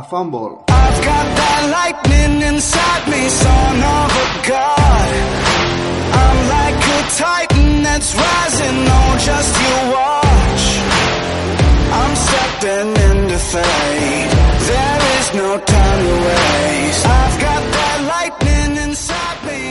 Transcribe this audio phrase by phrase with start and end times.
[0.00, 0.64] a Fumble.
[0.68, 5.10] I've got that lightning inside me, son of a god.
[6.24, 10.64] I'm like a titan that's rising, oh, just you watch.
[12.00, 14.30] I'm stepping into fate.
[14.70, 17.06] There is no time to waste.
[17.20, 19.64] I've got that lightning inside me.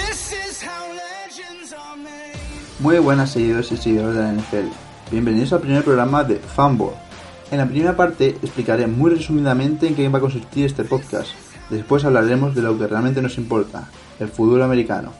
[0.00, 2.80] This is how legends are made.
[2.80, 4.68] Muy buenas seguidores y seguidores de la NFL.
[5.10, 7.03] Bienvenidos al primer programa de Fanball.
[7.50, 11.30] En la primera parte explicaré muy resumidamente en qué va a consistir este podcast.
[11.70, 15.12] Después hablaremos de lo que realmente nos importa, el fútbol americano.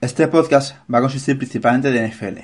[0.00, 2.40] Este podcast va a consistir principalmente de NFL.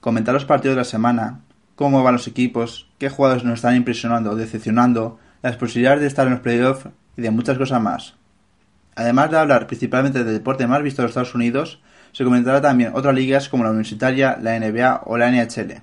[0.00, 1.40] Comentar los partidos de la semana,
[1.74, 6.26] cómo van los equipos, qué jugadores nos están impresionando o decepcionando, las posibilidades de estar
[6.26, 8.14] en los playoffs y de muchas cosas más.
[8.98, 12.90] Además de hablar principalmente del deporte más visto de los Estados Unidos, se comentará también
[12.96, 15.82] otras ligas como la universitaria, la NBA o la NHL.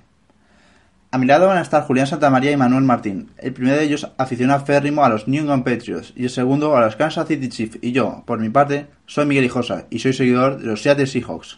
[1.12, 3.30] A mi lado van a estar Julián Santamaría y Manuel Martín.
[3.38, 6.82] El primero de ellos aficionado férrimo a los New England Patriots y el segundo a
[6.82, 7.78] los Kansas City Chiefs.
[7.80, 11.56] Y yo, por mi parte, soy Miguel Hijosa y soy seguidor de los Seattle Seahawks.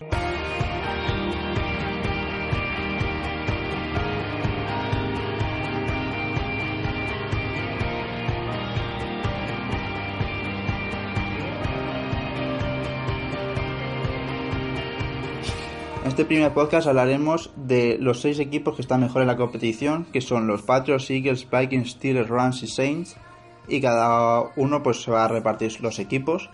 [16.18, 20.20] Este primer podcast hablaremos de los seis equipos que están mejor en la competición, que
[20.20, 23.16] son los Patriots, Eagles, Vikings, Steelers, Rams y Saints,
[23.68, 26.50] y cada uno pues se va a repartir los equipos.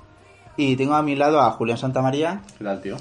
[0.59, 2.97] Y tengo a mi lado a Julián Santamaría, ¿Qué tal, tío?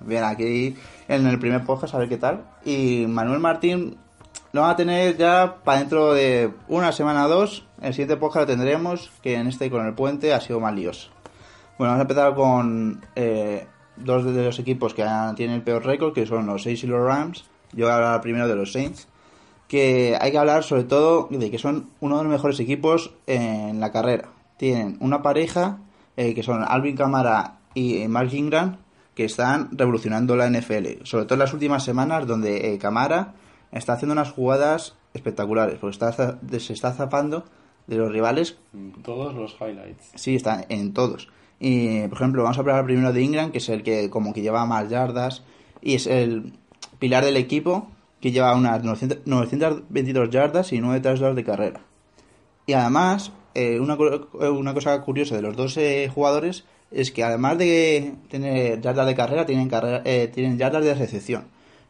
[0.00, 0.74] bien aquí
[1.06, 3.96] en el primer podcast a ver qué tal, y Manuel Martín
[4.50, 8.48] lo van a tener ya para dentro de una semana o dos, el siguiente podcast
[8.48, 11.12] lo tendremos, que en este con el puente ha sido más líos.
[11.78, 13.68] Bueno, vamos a empezar con eh,
[14.04, 16.86] dos de los equipos que han- tienen el peor récord, que son los Saints y
[16.86, 17.44] los Rams.
[17.72, 19.08] Yo voy a hablar primero de los Saints,
[19.68, 23.80] que hay que hablar sobre todo de que son uno de los mejores equipos en
[23.80, 24.30] la carrera.
[24.56, 25.78] Tienen una pareja
[26.16, 28.78] eh, que son Alvin Kamara y eh, Mark Ingram,
[29.14, 31.04] que están revolucionando la NFL.
[31.04, 33.34] Sobre todo en las últimas semanas, donde eh, Kamara
[33.72, 36.12] está haciendo unas jugadas espectaculares, porque está,
[36.58, 37.44] se está zafando
[37.86, 38.58] de los rivales
[39.02, 40.10] Todos los highlights.
[40.14, 41.28] Sí, está en todos.
[41.60, 44.42] Y, por ejemplo, vamos a hablar primero de Ingram, que es el que como que
[44.42, 45.42] lleva más yardas
[45.82, 46.52] y es el
[46.98, 47.88] pilar del equipo,
[48.20, 51.80] que lleva unas 900 922 yardas y 9 touchdowns de carrera.
[52.66, 57.22] Y además, eh, una, cu- una cosa curiosa de los dos eh, jugadores es que
[57.24, 61.44] además de tener yardas de carrera, tienen, carrera, eh, tienen yardas de recepción.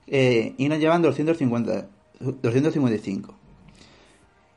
[0.07, 1.87] Eh, Ingram llevan 250,
[2.21, 3.35] 255.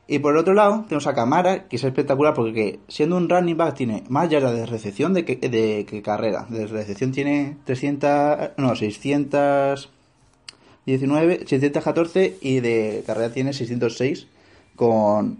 [0.08, 3.56] Y por el otro lado, tenemos a Camara, que es espectacular porque siendo un running
[3.56, 6.44] back tiene más yardas de recepción de que, de que carrera.
[6.50, 14.26] De recepción tiene 300, no, 619, 614 y de carrera tiene 606
[14.74, 15.38] con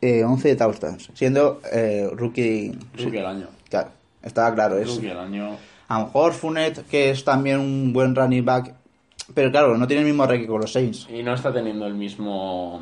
[0.00, 2.78] eh, 11 de touchdowns, siendo eh, rookie.
[2.96, 3.48] Rookie del año.
[3.68, 3.90] Claro,
[4.22, 4.78] estaba claro.
[4.78, 5.56] Es, Rookie del año.
[5.88, 8.74] a lo mejor Funet, que es también un buen running back,
[9.34, 11.08] pero claro, no tiene el mismo récord con los Saints.
[11.10, 12.80] Y no está teniendo el mismo,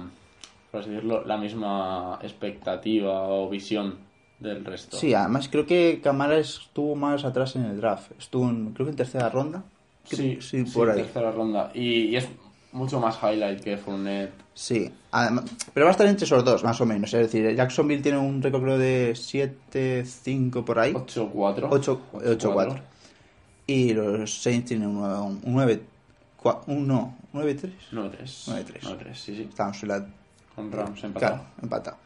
[0.74, 3.94] por así decirlo, la misma expectativa o visión
[4.40, 4.96] del resto.
[4.96, 8.10] Sí, además creo que Camara estuvo más atrás en el draft.
[8.18, 9.62] Estuvo en, creo que en tercera ronda.
[10.02, 10.96] sí, sí, por ahí.
[11.02, 11.70] tercera ronda.
[11.74, 12.26] Y, y es
[12.72, 14.32] mucho más highlight que Fournette.
[14.52, 17.14] Sí, además- pero va a estar entre esos dos, más o menos.
[17.14, 20.92] Es decir, Jacksonville tiene un récord de 7-5 por ahí.
[20.92, 21.68] 8-4.
[21.70, 22.80] 8 8-4.
[23.68, 25.82] Y los Saints tienen un 9
[26.66, 27.70] un, no, 9-3.
[27.92, 28.48] 9-3.
[28.48, 28.80] 9-3.
[28.82, 29.46] 9-3, sí, sí.
[29.48, 30.06] Estamos en la
[30.54, 31.34] Con Rams empatado.
[31.34, 31.96] Claro, empatado.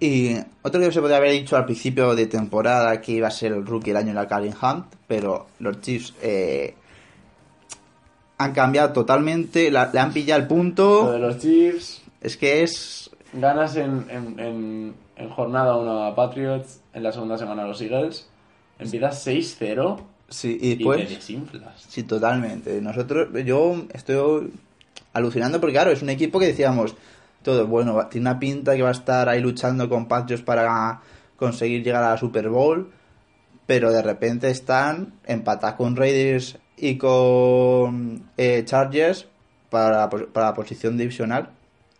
[0.00, 3.52] Y otro que se podría haber dicho al principio de temporada que iba a ser
[3.52, 6.74] el rookie del año en la Karen Hunt, pero los Chiefs eh,
[8.38, 11.18] han cambiado totalmente, la- le han pillado el Lo de punto.
[11.18, 13.10] los Chiefs, Es que es.
[13.32, 17.80] ganas en, en, en, en jornada 1 a Patriots, en la segunda semana a los
[17.80, 18.28] Eagles,
[18.78, 21.08] empiezas 6-0 Sí, y y después.
[21.08, 21.82] te desinflas.
[21.88, 22.80] Sí, totalmente.
[22.82, 24.52] Nosotros, yo estoy
[25.14, 26.94] alucinando porque, claro, es un equipo que decíamos,
[27.42, 31.00] todo bueno, va- tiene una pinta que va a estar ahí luchando con Patriots para
[31.36, 32.90] conseguir llegar a la Super Bowl,
[33.66, 39.26] pero de repente están empatados con Raiders y con eh, Chargers
[39.70, 41.50] para, para la posición divisional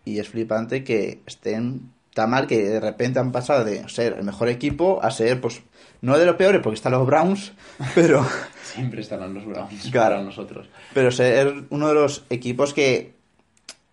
[0.05, 4.25] y es flipante que estén tan mal que de repente han pasado de ser el
[4.25, 5.61] mejor equipo a ser, pues,
[6.01, 7.53] no de los peores porque están los Browns,
[7.95, 8.27] pero...
[8.65, 10.15] Siempre estarán los Browns Claro.
[10.17, 10.69] para nosotros.
[10.95, 13.13] Pero ser uno de los equipos que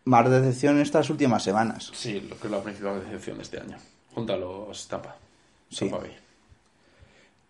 [0.05, 1.91] más decepción en estas últimas semanas.
[1.93, 3.77] Sí, lo que es la principal decepción de este año.
[4.13, 5.15] Junto a los Tampa.
[5.69, 5.89] Sí.
[5.89, 6.05] Tampa.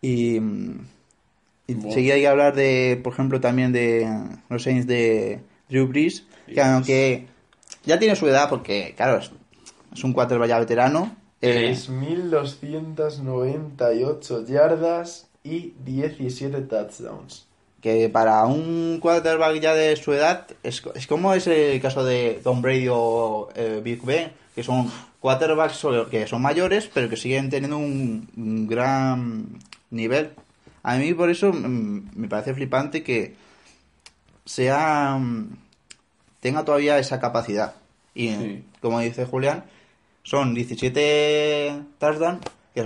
[0.01, 0.79] Y mm,
[1.67, 1.89] Y Bueno.
[1.89, 4.07] Enseguida hay que hablar de, por ejemplo, también de
[4.49, 7.27] los Saints de Drew Brees, que aunque
[7.85, 9.31] ya tiene su edad, porque, claro, es,
[9.93, 11.15] es un quarterback ya veterano.
[11.41, 17.47] eh, 3.298 yardas y 17 touchdowns.
[17.85, 22.41] Que para un quarterback ya de su edad es, es como es el caso de
[22.43, 27.51] Tom Brady o eh, Big Ben, que son quarterbacks que son mayores, pero que siguen
[27.51, 29.45] teniendo un, un gran
[29.91, 30.31] nivel.
[30.81, 33.35] A mí por eso mm, me parece flipante que
[34.45, 35.55] sea mm,
[36.39, 37.75] tenga todavía esa capacidad.
[38.15, 38.63] Y Sí.
[38.81, 39.65] como dice Julián,
[40.23, 42.39] son 17 touchdowns,
[42.73, 42.81] que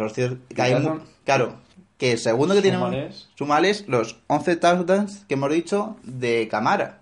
[0.54, 1.10] que hay mu- touchdowns?
[1.24, 1.54] claro,
[2.00, 3.10] que el segundo que tiene.
[3.36, 7.02] Sumales los 11 touchdowns que hemos dicho de Camara.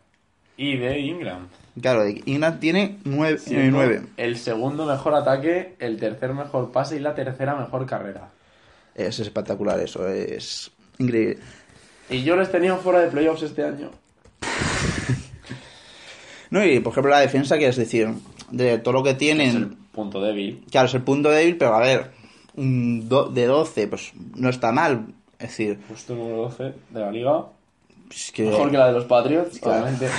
[0.57, 1.47] Y de Ingram.
[1.79, 3.37] Claro, Ingram tiene 9.
[3.37, 3.83] Siendo
[4.17, 8.31] El segundo mejor ataque, el tercer mejor pase y la tercera mejor carrera.
[8.95, 11.37] Es espectacular eso, es increíble.
[12.09, 13.91] Y yo les tenía fuera de playoffs este año.
[16.49, 18.07] No, y por ejemplo la defensa, que es decir,
[18.51, 20.63] de todo lo que Es el tienen, punto débil.
[20.71, 22.11] claro, es el punto débil, pero a ver,
[22.57, 25.05] de 12, pues no está mal.
[25.39, 27.43] Es decir, Justo número 12 de la liga.
[28.11, 28.43] es que...
[28.43, 29.81] Mejor que la de los Patriots, Claro.
[29.83, 30.09] obviamente.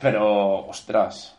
[0.00, 1.34] Pero, ostras.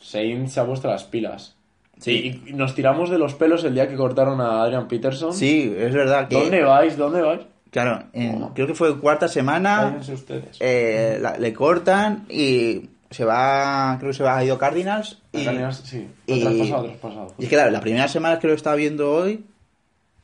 [0.00, 1.54] Saints se ha puesto las pilas.
[2.00, 2.42] Sí.
[2.46, 5.32] Y, nos tiramos de los pelos el día que cortaron a Adrian Peterson.
[5.34, 6.36] Sí, es verdad que...
[6.36, 6.96] ¿Dónde vais?
[6.96, 7.40] ¿Dónde vais?
[7.70, 10.56] Claro, en- creo que fue cuarta semana, ustedes.
[10.60, 15.18] eh, la- le cortan y se va, creo que se va a ido Cardinals.
[15.32, 16.06] Y, Cardinals, sí.
[16.26, 17.34] y- Traspasado, traspasado.
[17.38, 19.44] y es que claro, la primera semana que lo estaba viendo hoy,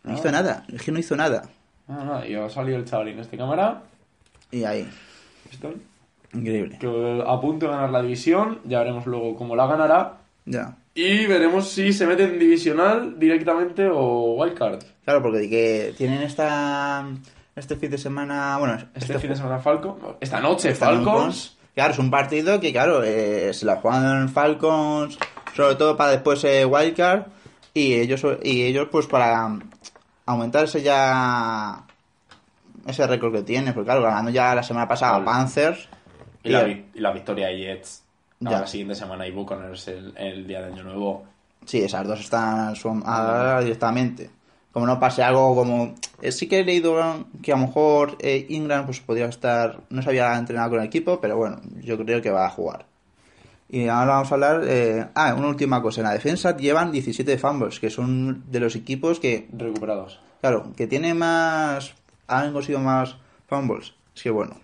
[0.05, 0.15] no Ah.
[0.19, 1.43] hizo nada, es que no hizo nada.
[1.89, 3.83] Ah, nada, y ha salido el chavalín este cámara.
[4.51, 4.89] Y ahí,
[6.33, 6.79] increíble.
[6.79, 8.61] Que a punto de ganar la división.
[8.65, 10.19] Ya veremos luego cómo la ganará.
[10.45, 10.77] Ya.
[10.95, 14.83] Y veremos si se mete en divisional directamente o wildcard.
[15.05, 17.07] Claro, porque que tienen esta
[17.57, 19.97] este fin de semana, bueno, Este fin de semana Falcon.
[20.21, 21.57] Esta noche esta Falcons.
[21.75, 25.19] Claro, es un partido que, claro, eh, se la juegan en Falcons,
[25.55, 27.25] sobre todo para después eh, Wildcard,
[27.73, 29.59] y ellos, y ellos pues para
[30.33, 31.85] aumentarse ya
[32.87, 35.25] ese récord que tiene, porque claro, ganando ya la semana pasada a Claro.
[35.39, 35.89] Panthers,
[36.45, 38.03] Y la, vi- y la victoria de Jets.
[38.45, 38.61] a Ya.
[38.61, 41.25] La siguiente semana y Buccaneers el, el día de Año Nuevo.
[41.65, 44.31] sí, esas dos están son- a- directamente.
[44.73, 45.95] Como no pase algo como...
[46.23, 46.97] eh, sí que he leído
[47.43, 49.81] que a lo mejor eh, Ingram pues podría estar...
[49.91, 52.87] No se había entrenado con el equipo, pero bueno, yo creo que va a jugar.
[53.73, 54.65] Y ahora vamos a hablar...
[54.69, 56.03] eh, ah, una última cosa.
[56.03, 59.49] En la defensa llevan 17 fumbles, que son de los equipos que...
[59.51, 60.21] Recuperados.
[60.43, 61.95] Claro, que tiene más...
[62.29, 63.17] Han conseguido más
[63.47, 63.95] fumbles.
[64.15, 64.57] Es que bueno.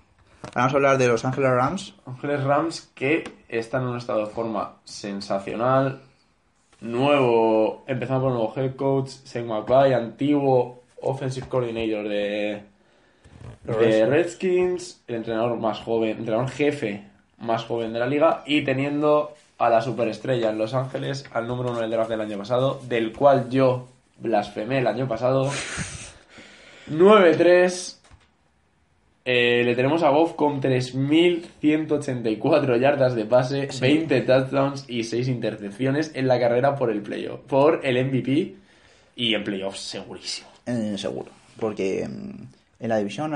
[0.43, 1.95] Ahora vamos a hablar de Los Angeles Rams.
[2.05, 6.03] Ángeles Rams que están en un estado de forma sensacional.
[6.83, 12.63] Nuevo, empezando por un nuevo head coach, Shane McVay, antiguo offensive coordinator de,
[13.65, 14.11] Los de Redskins.
[14.11, 17.08] Redskins, el entrenador más joven, entrenador jefe
[17.39, 21.71] más joven de la liga y teniendo a la superestrella en Los Ángeles, al número
[21.71, 23.89] uno del draft del año pasado, del cual yo
[24.19, 25.51] blasfemé el año pasado.
[26.91, 27.99] 9-3.
[29.31, 36.13] Eh, le tenemos a Goff con 3.184 yardas de pase, 20 touchdowns y 6 intercepciones
[36.15, 38.55] en la carrera por el playoff, por el MVP
[39.17, 40.49] y en playoffs segurísimo.
[40.65, 41.31] Eh, seguro.
[41.61, 42.45] Porque mm,
[42.81, 43.33] en la división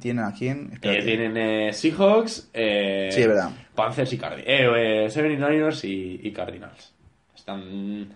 [0.00, 0.78] tienen a quién...
[0.82, 3.50] Eh, tienen eh, Seahawks, eh, Sí, es verdad.
[3.74, 4.48] Panthers y Cardinals.
[4.48, 6.92] Eh, eh, 79ers y, y Cardinals.
[7.36, 8.08] Están,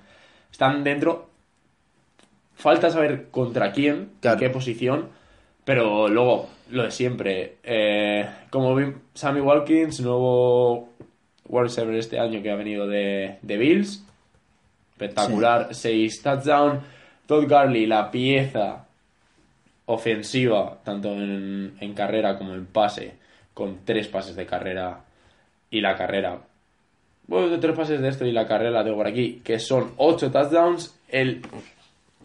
[0.50, 1.28] están dentro.
[2.54, 4.34] Falta saber contra quién, Claro.
[4.38, 5.08] en qué posición,
[5.64, 7.56] pero luego lo de siempre.
[8.50, 10.88] Como vi- Sammy Watkins, nuevo
[11.48, 14.02] World Receiver este año que ha venido de, de Bills.
[14.92, 16.80] Espectacular, 6 touchdowns.
[17.26, 18.86] Todd Garley, la pieza
[19.86, 23.14] ofensiva, tanto en, en carrera como en pase,
[23.52, 25.00] con tres pases de carrera
[25.70, 26.38] y la carrera.
[27.26, 29.92] Bueno, de tres pases de esto y la carrera la tengo por aquí, que son
[29.96, 30.94] ocho touchdowns.
[31.08, 31.42] El,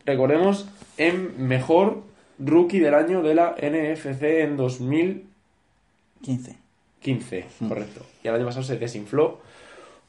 [0.06, 2.04] recordemos, en mejor
[2.38, 6.58] rookie del año de la NFC en 2015,
[7.02, 7.46] 15.
[7.68, 8.06] correcto.
[8.24, 9.42] Y el año pasado se desinfló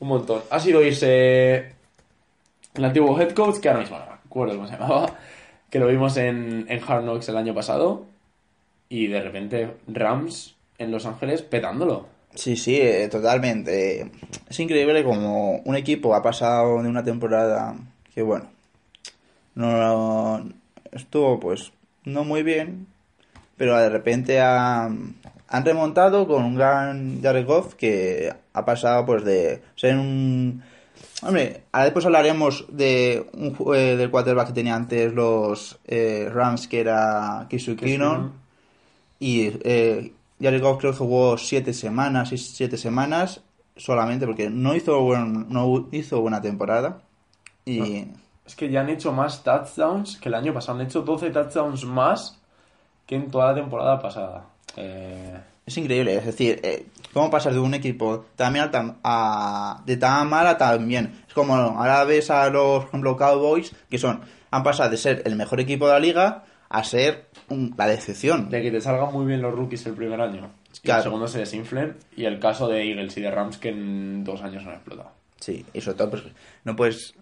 [0.00, 0.42] un montón.
[0.50, 1.72] Ha sido irse
[2.74, 5.14] el antiguo head coach, que ahora mismo no me acuerdo cómo se llamaba,
[5.70, 8.04] que lo vimos en, en Hard Knocks el año pasado.
[8.88, 12.06] Y de repente Rams en Los Ángeles petándolo.
[12.34, 14.10] Sí, sí, eh, totalmente.
[14.48, 17.74] Es increíble como un equipo ha pasado de una temporada
[18.14, 18.46] que, bueno,
[19.54, 20.48] no
[20.92, 21.72] estuvo pues
[22.04, 22.86] no muy bien,
[23.56, 24.84] pero de repente ha-
[25.52, 30.62] han remontado con un gran Jared Goff que ha pasado pues de ser un...
[31.22, 36.66] Hombre, ahora después hablaremos de un, eh, del quarterback que tenía antes los eh, Rams,
[36.68, 37.76] que era Kisu.
[39.18, 43.42] Y eh, Jared Goff creo que jugó siete semanas, seis, siete semanas
[43.76, 47.02] solamente porque no hizo, buen- no hizo buena temporada.
[47.66, 47.80] Y
[48.46, 50.78] Es que ya han hecho más touchdowns que el año pasado.
[50.80, 52.38] Han hecho 12 touchdowns más
[53.06, 54.46] que en toda la temporada pasada.
[54.76, 59.82] Eh, es increíble, es decir, eh, cómo pasar de un equipo tan bien a, a-
[59.84, 61.22] de tan mal a tan bien.
[61.26, 65.22] Es como ahora ves a los, por ejemplo, Cowboys, que son, han pasado de ser
[65.26, 68.48] el mejor equipo de la liga a ser un- la decepción.
[68.48, 70.50] de que te salgan muy bien los rookies el primer año.
[70.72, 70.98] Y Claro.
[71.00, 71.96] el segundo se desinflen.
[72.16, 75.10] Y el caso de Eagles y de Rams que en dos años han explotado.
[75.40, 76.22] Sí, y sobre todo, pues,
[76.64, 77.14] no puedes.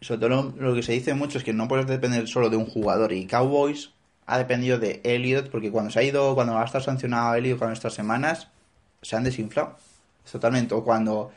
[0.00, 2.56] Sobre todo lo, lo que se dice mucho es que no puedes depender solo de
[2.56, 3.12] un jugador.
[3.12, 3.90] Y Cowboys
[4.26, 7.58] ha dependido de Elliot, porque cuando se ha ido, cuando va a estar sancionado Elliot
[7.58, 8.48] con estas semanas,
[9.02, 9.76] se han desinflado.
[10.30, 10.74] Totalmente.
[10.74, 11.30] O cuando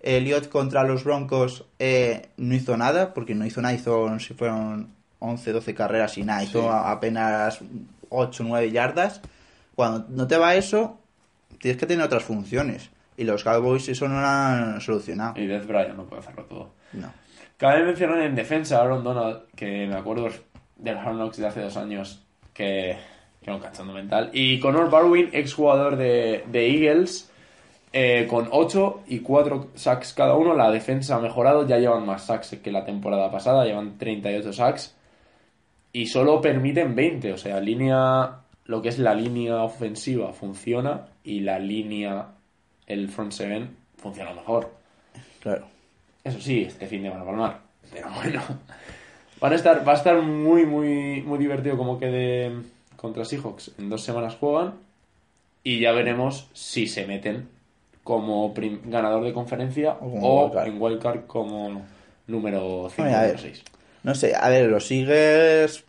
[0.00, 4.92] Elliot contra los Broncos eh, no hizo nada, porque no hizo nada, hizo, si fueron
[5.18, 6.68] 11, 12 carreras y nada, hizo Sí.
[6.70, 7.58] apenas
[8.08, 9.20] 8, 9 yardas.
[9.74, 10.98] Cuando no te va eso,
[11.60, 12.90] tienes que tener otras funciones.
[13.16, 15.38] Y los Cowboys eso no lo han solucionado.
[15.40, 16.70] Y Death Bryan no puede hacerlo todo.
[16.92, 17.12] No.
[17.56, 20.28] Cabe mencionar en defensa a Aaron Donald, que me acuerdo
[20.76, 22.96] del Hard Knocks de hace dos años, que,
[23.40, 24.30] que era un cachondo mental.
[24.32, 27.30] Y Connor Barwin, exjugador de, de Eagles,
[27.92, 30.54] eh, con 8 y 4 sacks cada uno.
[30.54, 34.94] La defensa ha mejorado, ya llevan más sacks que la temporada pasada, llevan 38 sacks.
[35.92, 41.40] Y solo permiten 20, o sea, línea, lo que es la línea ofensiva funciona y
[41.40, 42.26] la línea,
[42.86, 44.70] el front seven, funciona mejor.
[45.40, 45.66] Claro.
[46.22, 47.60] Eso sí, este fin de van a palmar.
[47.90, 48.42] Pero bueno.
[49.40, 52.52] Van a estar, va a estar muy, muy, muy divertido como quede
[52.98, 53.70] contra Seahawks.
[53.78, 54.74] En dos semanas juegan.
[55.64, 57.48] Y ya veremos si se meten
[58.04, 58.52] como
[58.84, 60.66] ganador de conferencia O wildcard.
[60.68, 61.82] en wildcard como
[62.26, 63.38] número 5 Hombre, a o ver.
[63.38, 63.62] 6.
[64.02, 65.84] No sé, a ver, los Eagles.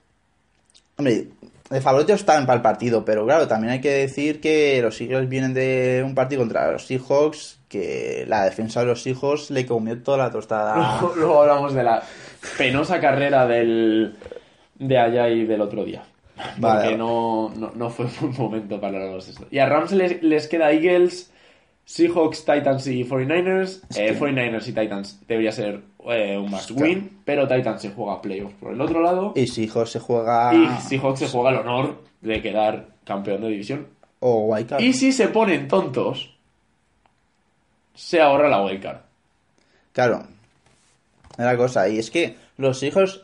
[0.98, 1.28] Hombre,
[1.70, 5.30] de favoritos están para el partido, pero claro, también hay que decir que los Eagles
[5.30, 10.02] vienen de un partido contra los Seahawks, que la defensa de los Seahawks le comió
[10.02, 10.76] toda la tostada.
[11.02, 12.04] Luego, luego hablamos de la
[12.58, 14.16] penosa carrera del
[14.78, 16.04] de allá y del otro día.
[16.40, 16.98] Porque Vale.
[16.98, 19.46] No, no, no fue un buen momento para los esto.
[19.52, 21.32] Y a Rams les, les queda Eagles,
[21.86, 23.82] Seahawks, Titans y 49ers.
[23.96, 28.56] Eh, 49ers y Titans debería ser eh, un must win, pero Titans se juega playoffs
[28.56, 29.34] por el otro lado.
[29.36, 30.54] Y Seahawks se juega.
[30.54, 33.88] Y Seahawks se juega el honor de quedar campeón de división.
[34.20, 34.56] O.
[34.80, 36.36] Y si se ponen tontos,
[37.96, 39.00] se ahorra la wildcard.
[39.94, 40.24] Claro.
[41.32, 41.88] Es la cosa.
[41.90, 43.24] Y es que los hijos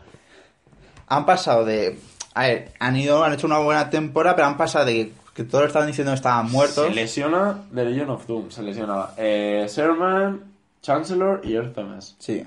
[1.08, 1.98] han pasado de.
[2.36, 5.66] A ver, han ido, han hecho una buena temporada, pero han pasado de que, todos
[5.68, 6.88] estaban diciendo que estaban muertos.
[6.88, 8.52] Se lesiona The Legion of Doom.
[8.52, 10.42] Se lesiona eh, Sherman,
[10.82, 12.16] Chancellor y Earth Thomas.
[12.20, 12.44] Sí.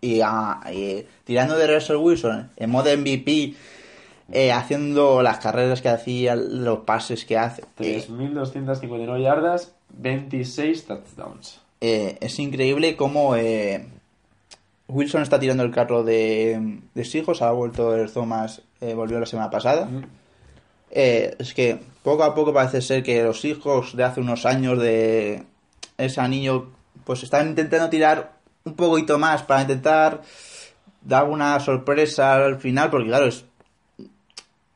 [0.00, 3.54] Y, ah, y tirando de Russell Wilson en modo MVP,
[4.32, 7.62] eh, haciendo las carreras que hacía, los pases que hace.
[7.80, 11.60] eh, 3.259 yardas, 26 touchdowns.
[11.80, 13.86] eh, es increíble cómo eh,
[14.88, 17.42] Wilson está tirando el carro de, de Seahawks.
[17.42, 19.88] Ha vuelto el Thomas, eh, volvió la semana pasada.
[20.90, 24.78] Eh, es que poco a poco parece ser que los hijos de hace unos años
[24.78, 25.44] de
[25.98, 26.68] ese anillo
[27.04, 28.32] pues están intentando tirar
[28.64, 30.22] un poquito más para intentar
[31.02, 33.44] dar una sorpresa al final porque claro es,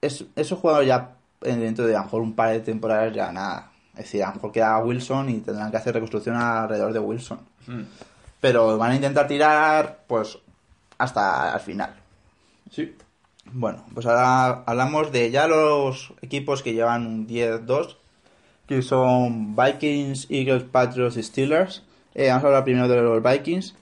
[0.00, 3.30] es esos jugadores ya eh, dentro de a lo mejor un par de temporadas ya
[3.32, 6.98] nada es decir a lo mejor queda Wilson y tendrán que hacer reconstrucción alrededor de
[6.98, 7.82] Wilson Mm.
[8.40, 10.38] pero van a intentar tirar pues
[10.98, 11.94] hasta el final
[12.70, 12.96] Sí.
[13.52, 17.96] Bueno, pues ahora hablamos de ya los equipos que llevan un 10-2,
[18.66, 21.82] que son Vikings, Eagles, Patriots y Steelers.
[22.14, 23.74] Eh, vamos a hablar primero de los Vikings.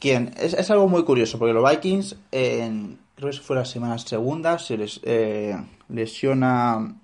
[0.00, 3.98] Quien, es, es algo muy curioso, porque los Vikings, en, creo que fue la semana
[3.98, 5.56] segunda, se les eh,
[5.88, 6.94] lesiona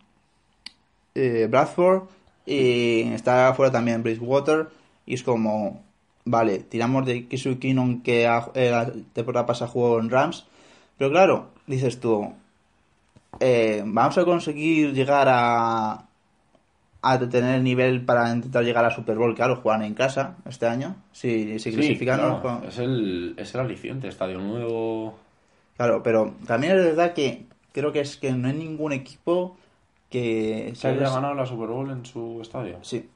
[1.15, 2.03] eh, Bradford
[2.47, 4.69] y está fuera también Bridgewater.
[5.07, 5.83] Y es como,
[6.25, 7.59] vale, tiramos de Kisu
[8.03, 10.47] que ha- eh, la temporada pasada jugó en Rams.
[10.99, 12.33] Pero claro, dices tú,
[13.39, 16.05] eh, vamos a conseguir llegar a,
[17.03, 19.35] a tener nivel para intentar llegar a Super Bowl.
[19.35, 20.97] Claro, juegan en casa este año.
[21.13, 22.69] Si se Sí, clasifican, claro, ¿no?
[22.69, 25.19] Es, el, es el aliciente, estadio nuevo.
[25.77, 29.57] Claro, pero también es verdad que creo que es que no hay ningún equipo
[30.11, 32.79] que Se haya ganado la Super Bowl en su estadio.
[32.83, 33.09] Sí.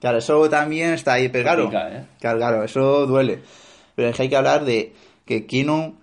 [0.00, 2.06] Claro, eso también está ahí, pero claro, ¿eh?
[2.20, 3.40] claro, claro, eso duele.
[3.94, 4.92] Pero es que hay que hablar de
[5.26, 5.94] que Keenum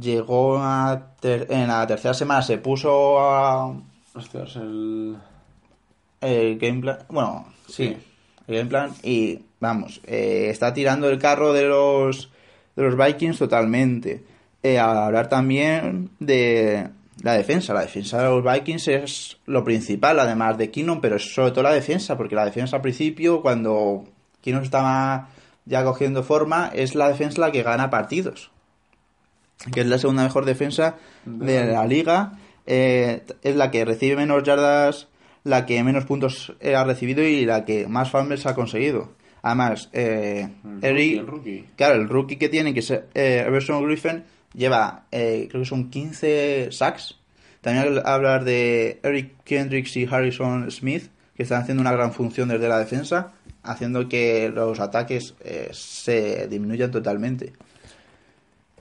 [0.00, 3.74] llegó a ter- en la tercera semana, se puso a
[4.14, 5.16] Hostias, el.
[6.20, 7.96] el game plan, bueno, sí, Sí.
[8.48, 12.30] el game plan y vamos, eh, está tirando el carro de los
[12.76, 14.24] de los Vikings totalmente.
[14.62, 16.88] Eh, a hablar también de,
[17.22, 17.74] la defensa.
[17.74, 21.64] La defensa de los Vikings es lo principal, además de Keenum, pero es sobre todo
[21.64, 24.04] la defensa, porque la defensa al principio, cuando
[24.40, 25.28] Keenum estaba
[25.66, 28.51] ya cogiendo forma, es la defensa la que gana partidos.
[29.72, 32.32] Que es la segunda mejor defensa de la liga.
[32.66, 35.08] eh, es la que recibe menos yardas,
[35.44, 39.12] la que menos puntos eh, ha recibido y la que más fumbles ha conseguido.
[39.42, 40.48] Además, eh,
[40.82, 41.64] El Eric- rookie, el rookie.
[41.76, 43.02] Claro, el rookie que tiene, que es eh,
[43.46, 44.22] Everson Griffin,
[44.54, 47.18] lleva, eh, creo que son 15 sacks.
[47.60, 52.12] También hay que hablar de Eric Kendricks y Harrison Smith, que están haciendo una gran
[52.12, 53.32] función desde la defensa,
[53.64, 57.52] haciendo que los ataques eh, se disminuyan totalmente.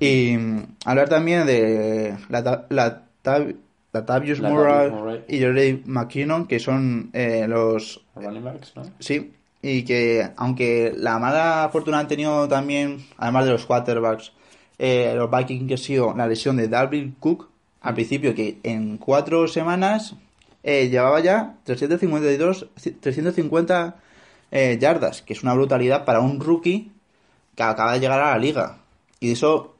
[0.02, 3.56] Y mm, hablar también de la, la, la, Latavius
[3.94, 5.24] Latavius Murray Murray.
[5.28, 8.84] y Jerry McKinnon, que son eh, los Running backs, ¿no?
[9.00, 14.32] Sí, y que aunque la mala fortuna han tenido también, además de los quarterbacks,
[14.80, 17.50] eh, los Vikings que ha sido la lesión de Dalvin Cook,
[17.82, 20.16] al principio que en cuatro semanas
[20.64, 22.68] eh, llevaba ya 352,
[23.00, 23.96] 350
[24.52, 26.92] eh, yardas, que es una brutalidad para un rookie
[27.56, 28.78] que acaba de llegar a la liga.
[29.20, 29.76] Y eso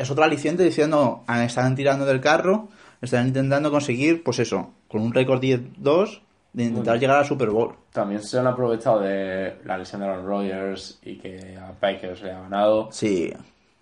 [0.00, 2.68] es otro aliciente diciendo, "Ah, están tirando del carro,
[3.00, 7.74] están intentando conseguir, pues eso, con un récord 10-2, de intentar llegar al Super Bowl.
[7.92, 12.32] También se han aprovechado de la lesión de Aaron Rodgers y que a Packers le
[12.32, 12.88] ha ganado.
[12.90, 13.32] Sí,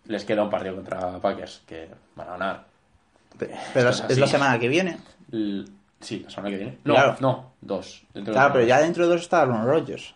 [0.04, 2.64] Les queda un partido contra Packers que van a ganar.
[3.38, 4.98] pe- pero es, la semana que viene.
[5.32, 5.64] L-
[6.00, 6.78] Sí, la semana que viene.
[6.84, 7.16] No, Claro.
[7.20, 8.02] no, dos.
[8.24, 10.14] Claro, pero ya dentro de dos está Aaron Rodgers.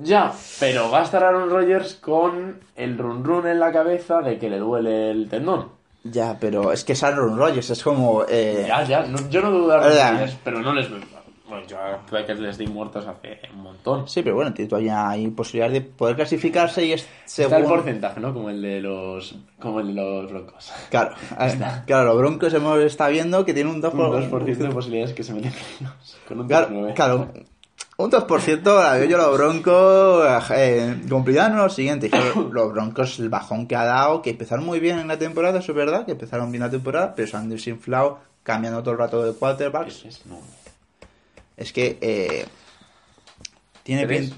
[0.00, 4.38] Ya, pero va a estar Aaron Rodgers con el run run en la cabeza de
[4.38, 5.68] que le duele el tendón.
[6.04, 8.24] Ya, pero es que es Aaron Rodgers, es como...
[8.28, 10.10] eh, Ya, ya, no- yo no dudo de.
[10.10, 14.08] Rodgers, pero no les Bueno, yo a Packers les di muertos hace un montón.
[14.08, 17.68] Sí, pero bueno, todavía hay posibilidades de poder clasificarse y es Está el según...
[17.76, 18.32] porcentaje, ¿no?
[18.32, 20.72] Como el de los, como el de los Broncos.
[20.90, 24.68] Claro, eh, claro, los Broncos hemos está viendo que tiene un 2%, Un 2% de
[24.70, 25.52] posibilidades que se meten.
[26.26, 26.94] Con un Claro, 19.
[26.94, 27.28] claro,
[28.02, 32.10] un 2% la veo yo los Broncos eh, cumplirán lo siguiente.
[32.10, 32.18] que
[32.52, 35.72] Los Broncos, el bajón que ha dado, que empezaron muy bien en la temporada, eso
[35.72, 39.22] es verdad, que empezaron bien la temporada, pero se han desinflado cambiando todo el rato
[39.22, 40.04] de quarterbacks.
[41.56, 42.46] Es que eh,
[43.82, 44.36] tiene pinta.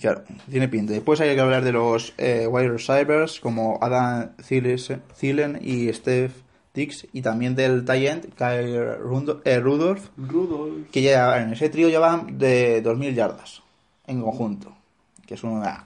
[0.00, 0.92] Claro, tiene pinta.
[0.92, 6.43] Después hay que hablar de los eh, wide receivers como Adam Thielen y Steph
[6.74, 8.76] Dix y también del end Kyle
[9.44, 10.90] eh, Rudolph Rudolph.
[10.90, 13.62] que ya en ese trío llevan de 2.000 yardas
[14.06, 14.74] en conjunto,
[15.26, 15.84] que es una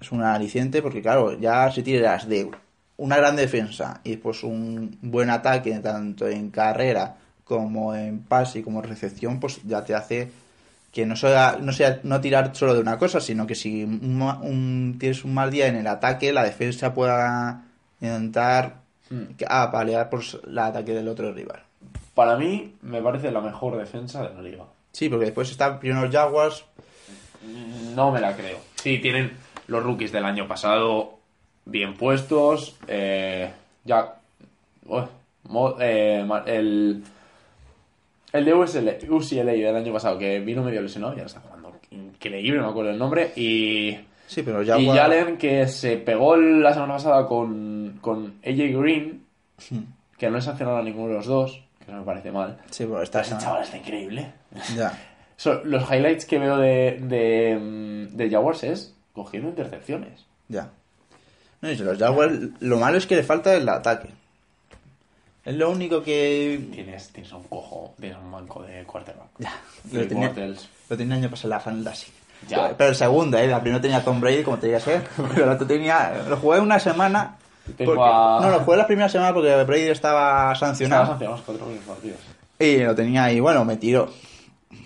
[0.00, 2.50] es una aliciente porque claro, ya si tiras de
[2.96, 8.62] una gran defensa y pues un buen ataque tanto en carrera como en pase y
[8.62, 10.30] como en recepción, pues ya te hace
[10.92, 14.22] que no sea, no sea no tirar solo de una cosa, sino que si un
[14.22, 17.64] un- tienes un mal día en el ataque, la defensa pueda
[18.00, 18.83] intentar
[19.36, 21.62] Que- ah, paliar por el ataque del otro rival.
[22.14, 24.64] Para mí, me parece la mejor defensa de la liga.
[24.92, 26.64] Sí, porque después están primero los Jaguars,
[27.94, 28.58] No me la creo.
[28.76, 29.32] Sí, tienen
[29.66, 31.18] los rookies del año pasado
[31.66, 32.76] bien puestos.
[32.88, 33.50] Eh,
[33.84, 34.14] ya.
[34.86, 35.02] Uy,
[35.80, 37.02] eh, el.
[38.32, 42.58] El de USL, UCLA del año pasado, que vino medio lesionado, ya está jugando increíble,
[42.58, 43.32] no me acuerdo el nombre.
[43.36, 43.96] Y.
[44.26, 49.24] sí, pero los Y Jalen, que se pegó la semana pasada con, con AJ Green,
[50.18, 52.58] que no es sancionado a ninguno de los dos, que no me parece mal.
[52.70, 54.32] Sí, pero ese chaval está increíble.
[54.76, 54.92] Ya.
[55.36, 60.24] So, los highlights que veo de, de, mm, de Jaguars es cogiendo intercepciones.
[60.48, 60.70] Ya.
[61.60, 64.10] No, y los Jaguars, lo malo es que le falta el ataque.
[65.44, 66.68] Es lo único que.
[66.72, 69.28] Tienes, tienes un cojo, tienes un banco de quarterback.
[69.38, 69.52] Ya.
[69.92, 70.32] Lo tenía,
[70.88, 72.12] lo tenía año pasado la Fantasy.
[72.48, 72.74] Ya.
[72.76, 73.46] Pero el segundo, ¿eh?
[73.48, 75.02] La primera tenía Tom Brady, como tenía que ser.
[75.34, 76.12] Pero la otra tenía.
[76.28, 77.36] Lo jugué una semana.
[77.76, 81.16] Tengo porque- a- No, lo jugué la primera semana porque Brady estaba Estaba sancionado.
[81.18, 82.18] cuatro partidos.
[82.58, 84.08] Y lo tenía ahí, bueno, me tiró.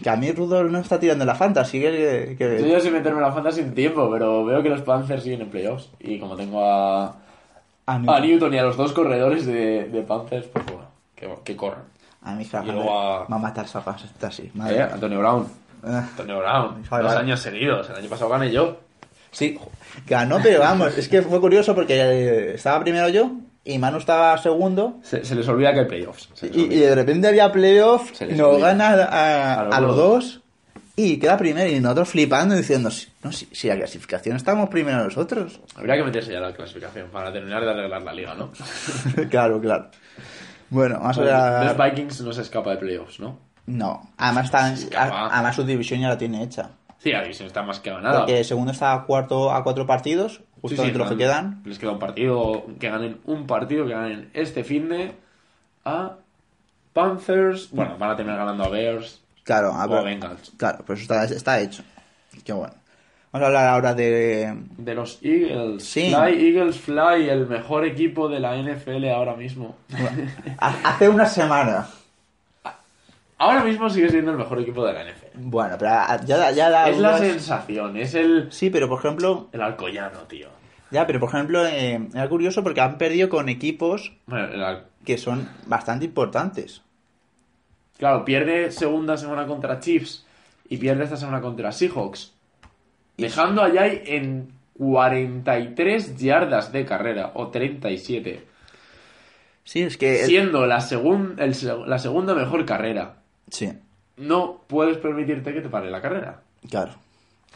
[0.03, 1.81] Que a mí Rudolph no está tirando en la Fantasy.
[1.81, 4.83] Que, que- Yo ya sin meterme en la fantasy sin tiempo, pero veo que los
[4.83, 5.88] Panthers siguen en playoffs.
[5.99, 7.16] Y como tengo a,
[7.87, 10.83] a Newton y a los dos corredores de, de Panthers, pues bueno,
[11.16, 11.83] que, que corran.
[12.23, 14.51] a mí y luego me a- va a matar esa Fantasy.
[14.55, 14.83] madre Eh.
[14.83, 15.47] Antonio Brown.
[15.83, 15.99] Ah.
[16.11, 16.83] Antonio Brown.
[16.91, 17.27] Vale, Dos vale.
[17.27, 17.88] años seguidos.
[17.91, 18.81] El año pasado gané yo.
[19.31, 19.59] Sí,
[20.07, 23.31] ganó, pero vamos, es que fue curioso porque eh, estaba primero yo
[23.62, 26.31] y Manu estaba segundo Se, se les olvida que hay playoffs.
[26.43, 28.69] Y, de repente había playoff, Se les nos olvida.
[28.69, 30.25] gana a, A los a los dos.
[30.35, 30.41] dos
[30.97, 35.05] y queda primero y nosotros flipando diciendo, si, no, si, si la clasificación estamos primero
[35.05, 35.61] nosotros.
[35.77, 38.51] Habría que meterse ya la clasificación para terminar de arreglar la liga, ¿no?
[39.31, 39.91] claro, claro.
[40.71, 43.38] Bueno, vamos a ver Los Vikings no se escapa de playoffs, ¿no?
[43.68, 44.66] No, además, está,
[45.31, 46.70] además su división ya la tiene hecha.
[46.98, 48.20] Sí, la división está más que ganada.
[48.20, 51.62] Porque segundo está a, cuarto, a cuatro partidos, Sí, sí, los que quedan.
[51.64, 55.12] Les queda un partido, que ganen un partido, que ganen este fin de
[55.85, 56.14] a
[56.92, 57.70] Panthers.
[57.70, 59.20] Bueno, van a terminar ganando a Bears.
[59.44, 60.52] Claro, a O ver- a Bengals.
[60.57, 61.83] Claro, pues está, está hecho.
[62.44, 62.74] Qué bueno.
[63.31, 64.52] Vamos a hablar ahora de.
[64.78, 65.85] De los Eagles.
[65.85, 66.11] Sí.
[66.12, 69.76] Fly, Eagles Fly, el mejor equipo de la NFL ahora mismo.
[70.59, 71.87] Ha- Hace una semana.
[73.38, 75.27] Ahora mismo sigue siendo el mejor equipo de la NFL.
[75.37, 75.90] Bueno, pero
[76.24, 79.48] ya, ya da Es la sensación, es el, Sí, pero por ejemplo.
[79.53, 80.48] el Alcoyano, tío.
[80.90, 84.48] Ya, pero por ejemplo, eh, era curioso porque han perdido con equipos Bueno,
[85.05, 86.83] que son bastante importantes.
[87.98, 90.24] Claro, pierde segunda semana contra Chiefs
[90.68, 92.33] y pierde esta semana contra Seahawks.
[93.16, 98.44] Dejando a Jay en 43 yardas de carrera, o 37.
[99.64, 100.24] Sí, es que.
[100.24, 101.55] Siendo la, segun- el
[101.88, 103.16] la segunda mejor carrera.
[103.50, 103.72] Sí,
[104.16, 106.40] No puedes permitirte que te pare la carrera.
[106.70, 106.92] claro.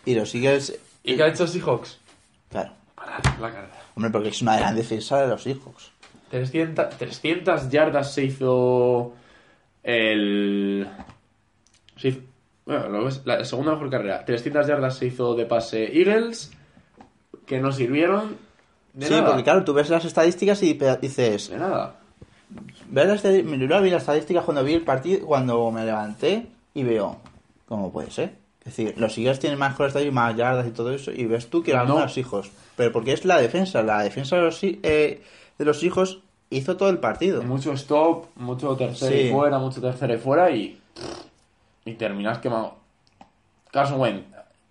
[0.05, 0.79] Y los Eagles.
[1.05, 1.99] ¿Y qué ha hecho Seahawks?
[2.51, 2.73] Claro.
[2.97, 3.81] Parar la carrera.
[3.95, 5.93] Hombre, porque es una gran defensa de los Seahawks.
[6.31, 9.13] 300, 300 yardas se hizo
[9.83, 10.89] el...
[11.97, 12.21] se hizo-
[12.65, 14.25] bueno, lo ves, la segunda mejor carrera.
[14.25, 16.53] 300 yardas se hizo de pase Eagles,
[17.47, 18.37] que no sirvieron
[18.93, 19.27] de sí, nada.
[19.27, 21.51] porque claro, tú ves las estadísticas y dices.
[21.51, 21.97] De nada.
[22.93, 27.17] La vi las estadísticas cuando vi el partido, cuando me levanté y veo.
[27.67, 28.35] ¿Cómo puede ser?
[28.61, 31.63] Es decir, los Eagles tienen más estadísticas, más yardas y todo eso, y ves tú
[31.63, 31.99] que eran No.
[32.01, 32.51] los hijos.
[32.77, 35.23] Pero porque es la defensa, la defensa de los, eh,
[35.59, 37.43] de los hijos hizo todo el partido.
[37.43, 39.21] Mucho stop, mucho tercero Sí.
[39.29, 40.79] y fuera, mucho tercero y fuera y...
[41.85, 42.77] Y terminas quemado.
[43.73, 44.27] Carson Wentz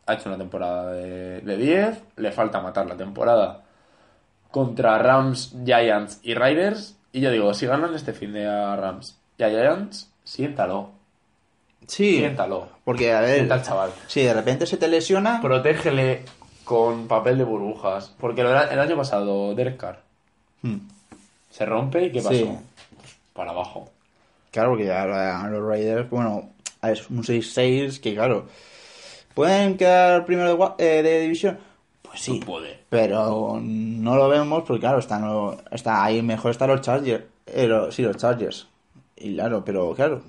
[0.05, 3.63] ha hecho una temporada de, de 10, le falta matar la temporada
[4.51, 6.97] contra Rams, Giants y Raiders.
[7.13, 10.91] Y yo digo, si ganan este fin de a Rams y a Giants, siéntalo.
[11.87, 12.69] Sí, Siéntalo.
[12.85, 13.91] porque a ver, Sienta al chaval.
[14.07, 16.23] si de repente se te lesiona, Protégele
[16.63, 18.13] con papel de burbujas.
[18.19, 19.99] Porque el año pasado, Derek Carr
[20.61, 20.77] Hmm,
[21.49, 22.35] se rompe y ¿qué pasó?
[22.35, 22.49] Sí.
[23.33, 23.89] Para abajo.
[24.51, 26.49] claro, porque ahora los Raiders, bueno,
[26.83, 28.47] es un 6-6 que claro,
[29.33, 31.57] ¿pueden quedar primero de, eh, de división?
[32.11, 32.79] Pues sí, No puede.
[32.89, 35.23] pero no lo vemos porque claro, están
[35.71, 38.67] está ahí mejor están los Chargers, eh, los- sí, los Chargers.
[39.15, 40.21] Y claro, pero claro,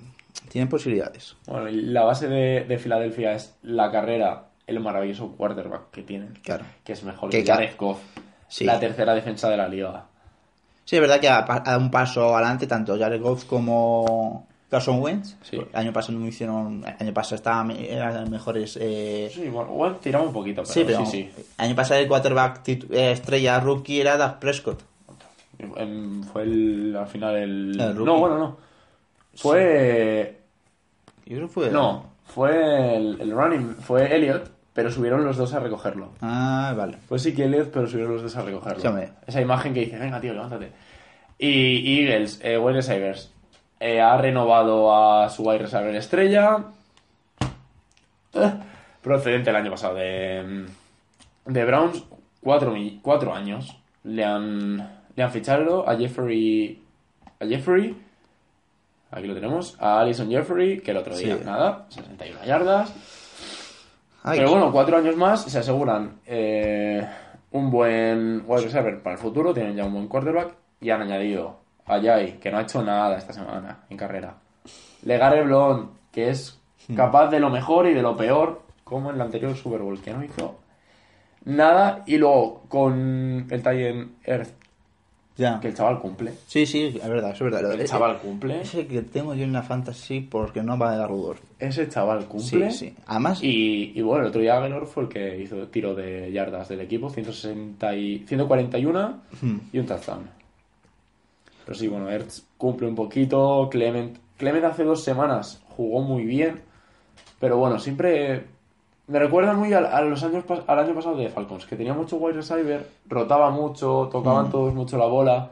[0.48, 1.36] tienen posibilidades.
[1.46, 6.38] Bueno, y la base de, de Filadelfia es la carrera, el maravilloso quarterback que tienen.
[6.42, 6.64] Claro.
[6.84, 7.98] Que es mejor Que Jared Goff.
[8.48, 8.64] Sí.
[8.64, 10.04] La tercera defensa de la liga.
[10.84, 15.36] Sí, es verdad que ha dado un paso adelante tanto Jared Goff como Carson Wentz.
[15.42, 15.56] Sí.
[15.58, 19.96] El año pasado no hicieron, el año pasado estaban eran mejores eh, Sí, bueno, bueno,
[19.96, 21.44] tiramos un poquito, pero Sí, pero sí, sí.
[21.58, 24.82] el año pasado el quarterback eh, estrella rookie era Dak Prescott.
[26.32, 27.76] Fue el, al final el...
[27.76, 28.56] No, bueno, no.
[29.34, 30.38] Fue...
[31.26, 31.70] Y eso fue...
[31.70, 36.12] No, fue el, el running, fue Elliot, pero subieron los dos a recogerlo.
[36.22, 36.96] Ah, vale.
[37.10, 38.80] Pues sí que Elliot, pero subieron los dos a recogerlo.
[38.80, 39.06] Sí.
[39.26, 40.72] Esa imagen que dice, venga tío, levántate.
[41.38, 43.30] Y Eagles, eh, wide receivers,
[43.84, 46.64] eh, ha renovado a su wide receiver estrella,
[48.34, 48.52] eh,
[49.02, 50.66] procedente el año pasado de,
[51.46, 52.04] de Browns,
[52.40, 53.76] cuatro, cuatro años.
[54.04, 54.76] Le han,
[55.14, 56.82] le han fichado a Jeffrey,
[57.40, 57.96] a Jeffrey,
[59.10, 61.44] aquí lo tenemos, a Alison Jeffrey, que el otro día, Sí.
[61.44, 62.92] nada, 61 yardas.
[64.24, 67.04] Ay, Pero bueno, cuatro años más se aseguran eh,
[67.50, 71.61] un buen wide receiver para el futuro, tienen ya un buen quarterback y han añadido
[71.86, 74.34] a Jai, que no ha hecho nada esta semana en carrera.
[75.04, 76.58] Legare Blon, que es
[76.96, 80.12] capaz de lo mejor y de lo peor, como en el anterior Super Bowl, que
[80.12, 80.58] no hizo
[81.44, 82.02] nada.
[82.06, 84.50] Y luego con el Titan Earth,
[85.36, 85.58] ya.
[85.60, 86.34] que el chaval cumple.
[86.46, 87.72] Sí, sí, es verdad, es verdad.
[87.72, 88.60] El ese- chaval cumple.
[88.60, 91.40] Ese que tengo yo en la fantasy porque no va a dar Rudolph.
[91.58, 92.70] Ese chaval Sí, cumple.
[92.70, 92.94] sí.
[93.06, 96.68] Además, Y, y bueno, el otro día Aguilar fue el que hizo tiro de yardas
[96.68, 99.56] del equipo, 160 y, 141 Hmm.
[99.72, 100.41] y un touchdown.
[101.64, 103.68] Pero sí, bueno, Ertz cumple un poquito.
[103.70, 106.62] Clement, Clement hace dos semanas jugó muy bien,
[107.38, 108.46] pero bueno, siempre
[109.06, 111.94] me recuerda muy al, a los años, pas- al año pasado de Falcons, que tenía
[111.94, 115.50] mucho wide receiver, rotaba mucho, tocaban todos mucho la bola,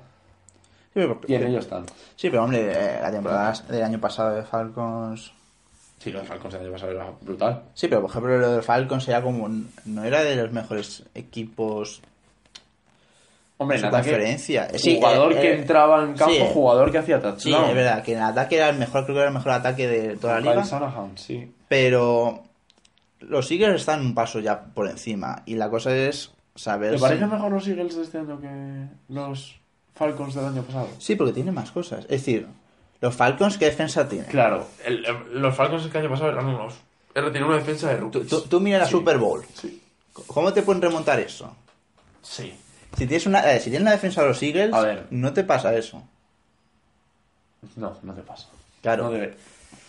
[0.95, 1.85] sí, pero, y en ellos están.
[2.17, 5.33] sí, pero hombre, eh, la temporada del año pasado de Falcons...
[5.99, 7.63] Sí, los Falcons el año pasado era brutal.
[7.75, 9.49] Sí, pero por ejemplo lo de Falcons era como...
[9.85, 12.01] No era de los mejores equipos
[13.61, 14.69] Hombre, en su ataque, conferencia.
[14.79, 16.43] Sí, jugador eh, que eh, entraba en campo, sí.
[16.53, 17.69] jugador que hacía Sí, touchdown.
[17.69, 20.17] es verdad, que en ataque era el mejor, creo que era el mejor ataque de
[20.17, 20.65] toda la liga.
[20.65, 21.53] Shanahan, sí.
[21.69, 22.43] Pero
[23.21, 25.43] los Eagles están un paso ya por encima.
[25.45, 26.93] Y la cosa es saber.
[26.93, 29.61] ¿Te si- parecen mejor los Eagles de este año que los
[29.95, 30.89] Falcons del año pasado?
[30.99, 32.01] Sí, porque tienen más cosas.
[32.05, 32.47] Es decir,
[33.03, 34.31] los Falcons, ¿qué defensa tienen?
[34.31, 36.75] Claro, el- el- los Falcons el año pasado eran unos.
[37.15, 38.29] Era, tiene una defensa de Tú, rookies.
[38.29, 38.93] tú- tú mira la Sí.
[38.93, 39.45] Super Bowl.
[39.53, 39.83] Sí.
[40.27, 41.55] ¿Cómo te pueden remontar eso?
[42.23, 42.55] Sí.
[42.97, 45.07] Si tienes una, eh, si tienes la defensa de los Eagles, A ver.
[45.11, 46.03] no te pasa eso.
[47.77, 48.49] No, no te pasa.
[48.83, 49.05] Claro.
[49.05, 49.37] No debe-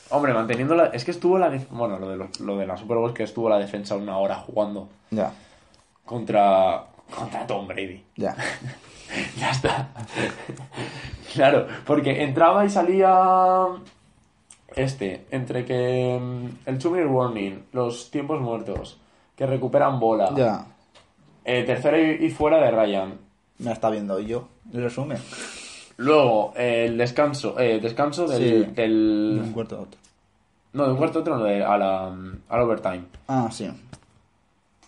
[0.10, 0.88] Hombre, manteniendo la...
[0.88, 1.50] Es que estuvo la...
[1.70, 4.18] Bueno, lo de, los- lo de la Super Bowl es que estuvo la defensa una
[4.18, 5.32] hora jugando Ya,
[6.06, 6.86] contra...
[7.16, 8.04] Contra Tom Brady.
[8.18, 8.36] ya.
[9.38, 9.90] Ya está.
[11.34, 13.66] claro, porque entraba y salía
[14.76, 18.98] este, entre que mm, el two minute warning, los tiempos muertos,
[19.36, 20.66] que recuperan bola, Ya.
[21.46, 23.20] Eh, tercera y, y fuera de Ryan.
[23.60, 24.48] Me está viendo yo.
[24.74, 25.18] El resumen.
[25.98, 28.72] Luego, eh, el descanso, eh, descanso del, Sí.
[28.74, 30.00] del- De un cuarto a otro.
[30.74, 33.04] No, de un cuarto a otro, no, de- a la, al overtime.
[33.28, 33.70] Ah, sí.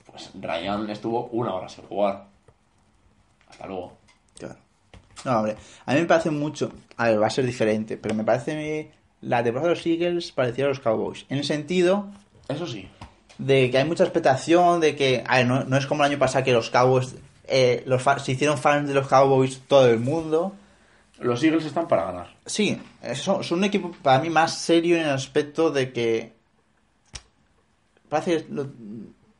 [0.05, 2.25] Pues Ryan estuvo una hora sin jugar.
[3.49, 3.93] Hasta luego.
[4.37, 4.55] Claro.
[5.25, 6.71] No, hombre, a mí me parece mucho.
[6.97, 10.65] A ver, va a ser diferente, pero me parece la temporada de los Eagles parecida
[10.65, 11.25] a los Cowboys.
[11.29, 12.07] En el sentido
[12.47, 12.87] Eso sí.
[13.37, 15.23] De que hay mucha expectación, de que.
[15.27, 17.15] A ver, no, no es como el año pasado que los Cowboys.
[17.45, 20.53] eh, los se hicieron fans de los Cowboys todo el mundo.
[21.19, 22.35] Los Eagles están para ganar.
[22.45, 22.81] Sí,
[23.15, 26.33] son, son un equipo para mí más serio en el aspecto de que.
[28.09, 28.67] Parece que lo-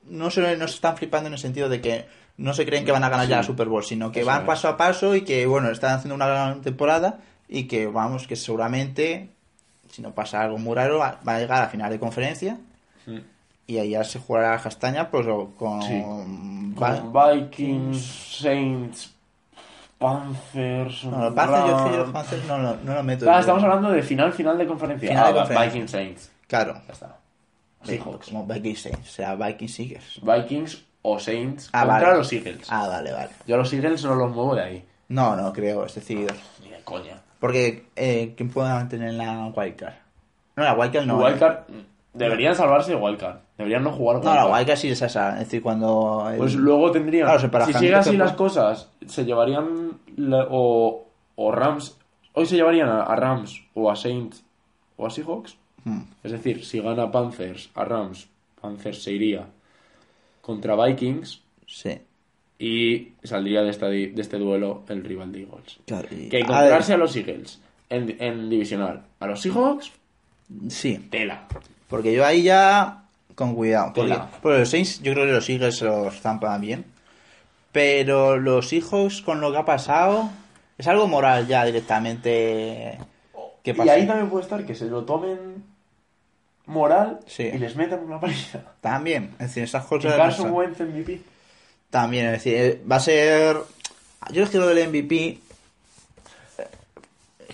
[0.10, 2.06] no, se, no se están flipando en el sentido de que
[2.38, 3.48] no se creen que van a ganar ya la Sí.
[3.48, 4.48] Super Bowl, sino que Eso van es.
[4.48, 8.36] paso a paso y que, bueno, están haciendo una gran temporada y que, vamos, que
[8.36, 9.30] seguramente,
[9.92, 12.58] si no pasa algo muy raro, va a llegar a final de conferencia
[13.06, 13.18] Mm.
[13.68, 15.26] Y ya se jugará la castaña, pues
[15.58, 15.82] con.
[15.84, 16.02] Sí.
[16.76, 18.02] Con Vikings,
[18.42, 19.14] Saints,
[19.98, 21.06] Panthers.
[21.06, 22.12] no, lo pasa yo, es que yo los Rams.
[22.14, 23.30] Panthers no, lo- no lo meto.
[23.30, 23.40] Ah, yo.
[23.40, 25.10] estamos hablando de final, final de conferencia.
[25.10, 25.72] Final de Ah, conferencia.
[25.72, 26.32] Vikings, Saints.
[26.48, 26.82] Claro.
[26.88, 27.18] Ya está.
[27.84, 28.32] Seahawks.
[28.48, 30.20] Vikings Saints, o sea, Vikings Eagles.
[30.22, 32.18] Vikings o Saints Ah, contra vale.
[32.20, 32.68] los Eagles.
[32.70, 33.30] Ah, vale, vale.
[33.46, 34.86] Yo a los Eagles no los muevo de ahí.
[35.10, 37.22] No, no creo, es decir, Ni de coña.
[37.40, 39.94] porque eh, ¿quién puede mantener en la wildcard?
[40.56, 41.18] No, la wildcard no.
[41.18, 41.64] Wildcard,
[42.14, 43.38] deberían salvarse de Wildcard.
[43.58, 46.28] Deberían no jugar No, la wildcard sí es esa, es decir, cuando...
[46.30, 47.26] el- Pues luego tendrían.
[47.28, 49.92] Claro, si sigue así puede- las cosas, se llevarían.
[50.18, 51.98] la- o, o Rams.
[52.34, 54.44] Hoy se llevarían a, a Rams o a Saints
[54.98, 55.58] o a Seahawks.
[55.86, 58.28] Hmm, Es decir, si gana Panthers a Rams,
[58.62, 59.46] Panthers se iría
[60.42, 61.98] contra Vikings sí,
[62.60, 65.80] y saldría de, esta, de este duelo el rival de Eagles.
[65.86, 66.08] claro.
[66.12, 69.04] y- Que encontrarse a, los Eagles en, en divisional.
[69.20, 69.92] A los Seahawks,
[70.70, 71.48] Sí, tela.
[71.88, 73.04] Porque yo ahí ya
[73.36, 73.94] con cuidado.
[73.94, 76.86] Porque, los Saints, yo creo que los Eagles se los zampan bien.
[77.72, 80.30] Pero los hijos con lo que ha pasado,
[80.78, 83.00] es algo moral ya directamente.
[83.64, 83.94] ¿Qué Y pasa?
[83.94, 85.64] ahí también puede estar que se lo tomen
[86.66, 87.44] moral Sí.
[87.44, 88.60] y les metan una paliza.
[88.82, 90.16] También, es decir, esas Y cosas.
[90.16, 91.22] Carson Wentz MVP.
[91.90, 93.58] También, es decir, eh, va a ser.
[94.32, 95.40] Yo es que lo del MVP.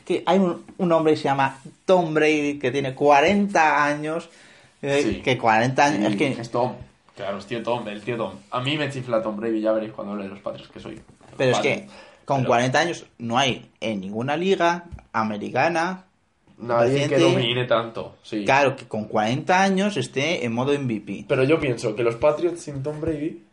[0.09, 4.29] Es que hay un, un hombre que se llama Tom Brady que tiene 40 años.
[4.81, 5.21] eh, Sí.
[5.21, 5.99] Que 40 años.
[5.99, 6.41] Sí, Es que.
[6.41, 6.73] Es Tom.
[7.15, 8.31] Claro, es tío Tom, el tío Tom.
[8.49, 10.99] A mí me chifla Tom Brady, ya veréis cuando hable de los padres que soy.
[11.37, 11.87] Pero es que
[12.25, 16.05] con Pero 40 años no hay en ninguna liga americana.
[16.57, 18.43] Nadie que domine tanto, sí.
[18.45, 21.25] Claro, que con 40 años esté en modo MVP.
[21.27, 23.43] Pero yo pienso que los Patriots sin Tom Brady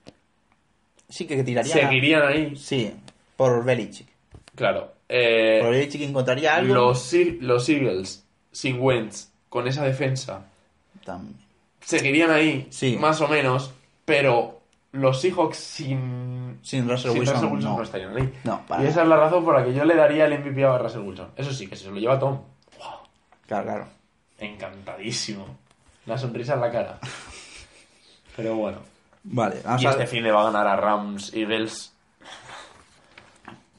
[1.08, 1.78] Sí, que tirarían.
[1.78, 2.56] seguirían ahí.
[2.56, 2.92] Sí,
[3.36, 4.08] por Belichick.
[4.56, 4.95] Claro.
[5.08, 6.74] Eh, Por Belichick encontraría algo.
[6.74, 10.46] los, los Eagles sin Wentz, con esa defensa,
[11.04, 11.32] Tam-
[11.80, 12.96] seguirían ahí, Sí.
[12.98, 13.72] más o menos,
[14.04, 14.60] pero
[14.92, 17.76] los Seahawks sin, Sin Russell sin Wilson, Russell Wilson no.
[17.76, 17.82] no.
[17.82, 18.32] estarían ahí.
[18.44, 20.64] No, para y esa es la razón por la que yo le daría el MVP
[20.64, 21.28] a Russell Wilson.
[21.36, 22.40] Eso sí, que se lo lleva Tom.
[22.78, 22.88] ¡Wow!
[23.46, 23.86] Claro, claro.
[24.38, 25.46] Encantadísimo.
[26.06, 26.98] Una sonrisa en la cara.
[28.36, 28.78] Pero bueno.
[29.24, 31.92] Vale, vamos Y a este fin le va a ganar a Rams Eagles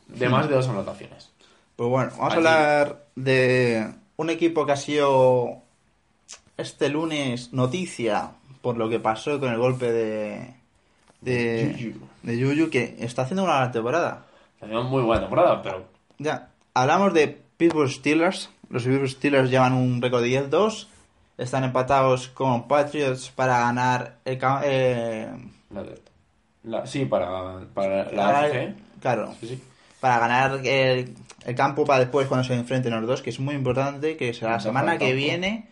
[0.07, 1.31] de más de dos anotaciones.
[1.75, 2.45] Pues bueno, vamos Allí.
[2.47, 5.61] a hablar de un equipo que ha sido
[6.57, 10.53] este lunes noticia por lo que pasó con el golpe de
[11.21, 12.05] de Juju.
[12.23, 14.25] de Yuyu que está haciendo una gran temporada.
[14.59, 15.85] Tenía muy buena temporada, pero
[16.19, 18.49] Ya, hablamos de Pittsburgh Steelers.
[18.69, 20.87] Los Pittsburgh Steelers llevan un récord de 10-2.
[21.37, 25.29] Están empatados con Patriots para ganar el eh,
[25.71, 25.85] la
[26.63, 28.75] la- sí, para, para la para- AFC.
[28.99, 29.63] Claro, Sí, sí.
[29.99, 31.13] Para ganar el,
[31.45, 34.51] el campo para después cuando se enfrenten los dos, que es muy importante, que será
[34.53, 35.67] la semana que viene.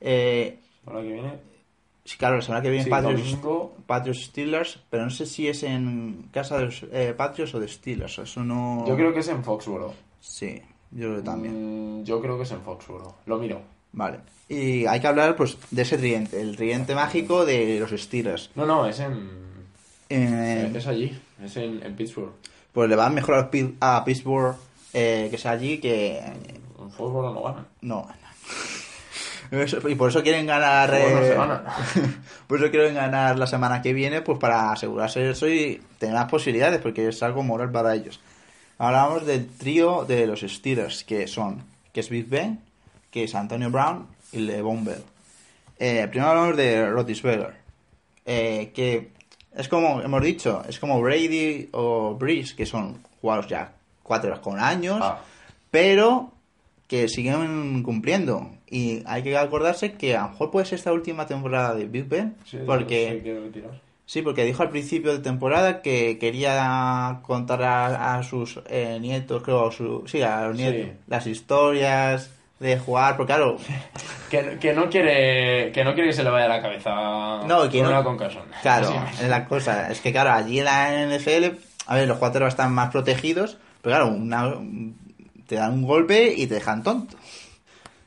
[0.00, 1.32] Eh, que viene.
[2.04, 3.76] sí, claro, la semana que viene Sí, Patriots, domingo.
[3.86, 7.68] Patriots Steelers, pero no sé si es en casa de los eh, Patriots o de
[7.68, 8.84] Steelers, eso no...
[8.88, 9.94] Yo creo que es en Foxboro.
[10.20, 10.60] Sí,
[10.90, 12.00] yo creo que también.
[12.00, 13.16] Mm, yo creo que es en Foxboro.
[13.26, 13.60] Lo miro.
[13.92, 14.18] Vale.
[14.48, 18.50] Y hay que hablar pues de ese tridente, el tridente mágico de los Steelers.
[18.54, 19.30] No, no, es en.
[20.08, 21.18] Eh, Es allí.
[21.42, 22.32] Es en, en Pittsburgh.
[22.72, 24.56] Pues le va mejor a, Pi- a Pittsburgh
[24.92, 27.66] eh, que sea allí que En Foxboro no ganan.
[27.80, 28.08] no.
[29.50, 30.88] Eso- Y por eso quieren ganar.
[30.90, 31.36] No eh,
[32.46, 36.30] por eso quieren ganar la semana que viene, pues para asegurarse eso y tener más
[36.30, 38.18] posibilidades, porque es algo moral para ellos.
[38.78, 42.60] Hablamos del trío de los Steelers, que son, que es Big Ben,
[43.10, 45.02] que es Antonio Brown y LeVon Bell.
[45.78, 47.54] Eh, primero hablamos de Rotisberger,
[48.24, 49.10] eh, que
[49.56, 54.58] es como hemos dicho, es como Brady o Breeze, que son jugadores ya cuatro con
[54.60, 55.20] años, Ah.
[55.70, 56.30] pero
[56.88, 58.50] que siguen cumpliendo.
[58.68, 62.06] Y hay que acordarse que a lo mejor puede ser esta última temporada de Big
[62.08, 63.22] Ben, Sí, porque...
[64.06, 69.42] sí, porque dijo al principio de temporada que quería contar a, a sus eh, nietos,
[69.42, 70.62] creo, su- sí, a los Sí.
[70.64, 72.30] nietos, las historias
[72.62, 73.56] de jugar, porque claro,
[74.30, 76.90] Que, que no quiere que no quiere que se le vaya la cabeza
[77.46, 78.30] No, que con no- una
[78.62, 82.48] claro, es la cosa, es que claro, allí en la NFL, a ver, los jugadores
[82.48, 84.54] están más protegidos, pero claro, una-
[85.46, 87.16] te dan un golpe y te dejan tonto.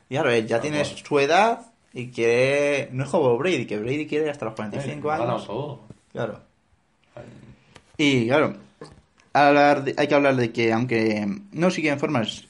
[0.08, 0.96] Y claro, él ya tiene claro.
[0.96, 1.60] su edad
[1.92, 5.46] y quiere, no es como Brady, que Brady quiere hasta los 45 Eh, gana años.
[5.46, 5.80] todo.
[6.12, 6.40] Claro.
[7.98, 8.54] Y claro,
[9.32, 12.45] hablar de- hay que hablar de que aunque no sigue en formas,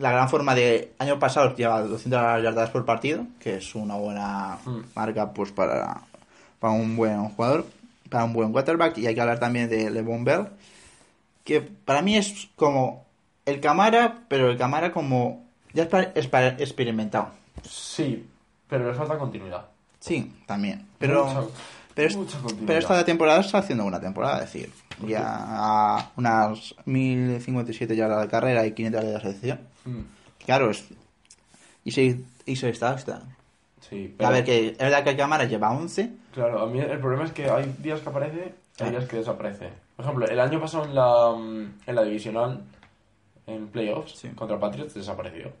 [0.00, 4.58] la gran forma de año pasado lleva 200 yardas por partido, que es una buena
[4.64, 4.80] Mm.
[4.94, 6.00] marca pues para,
[6.58, 7.66] para un buen jugador,
[8.08, 8.98] para un buen quarterback.
[8.98, 10.46] Y hay que hablar también de LeBron Bell,
[11.44, 13.04] que para mí es como
[13.46, 17.28] el Camara, pero el Camara como ya exper- exper- experimentado.
[17.68, 18.26] Sí,
[18.68, 19.66] pero le falta continuidad.
[20.00, 20.86] Sí, también.
[20.98, 21.46] Pero, Mucha-
[21.94, 24.72] pero, es- mucha pero esta temporada está haciendo una temporada, es decir,
[25.06, 29.60] ya a unas 1057 yardas de carrera y 500 de recepción.
[29.84, 30.00] Mm,
[30.44, 30.84] Claro, es.
[31.84, 33.22] Y se, y se está, está.
[33.88, 36.10] Sí, A pero ver, que es verdad que el cámara lleva 11.
[36.32, 39.16] claro, a mí el problema es que hay días que aparece y hay días que
[39.16, 39.70] desaparece.
[39.96, 42.62] Por ejemplo, el año pasado en la mm, en la divisional
[43.46, 44.28] en playoffs Sí.
[44.30, 45.52] contra Patriots desapareció.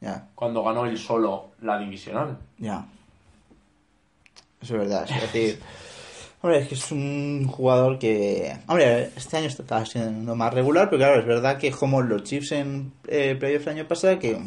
[0.00, 2.38] Ya, Cuando ganó él solo la divisional.
[2.58, 2.86] ya.
[4.60, 5.60] Eso es verdad, es decir.
[6.40, 8.56] Hombre, es que es un jugador que.
[8.68, 12.52] Hombre, este año está siendo más regular, pero claro, es verdad que como los Chiefs
[12.52, 14.38] en eh, playoffs el año pasado, que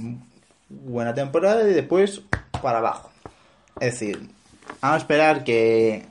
[0.70, 2.22] buena temporada y después
[2.62, 3.12] para abajo.
[3.80, 4.30] Es decir,
[4.82, 6.06] vamos a esperar que.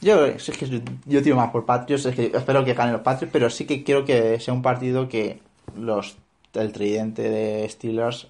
[0.00, 3.32] Yo, es que yo tiro más por Patriots, es que espero que ganen los Patriots,
[3.32, 5.38] pero sí que quiero que sea un partido que
[5.76, 6.16] los
[6.54, 8.26] el tridente de Steelers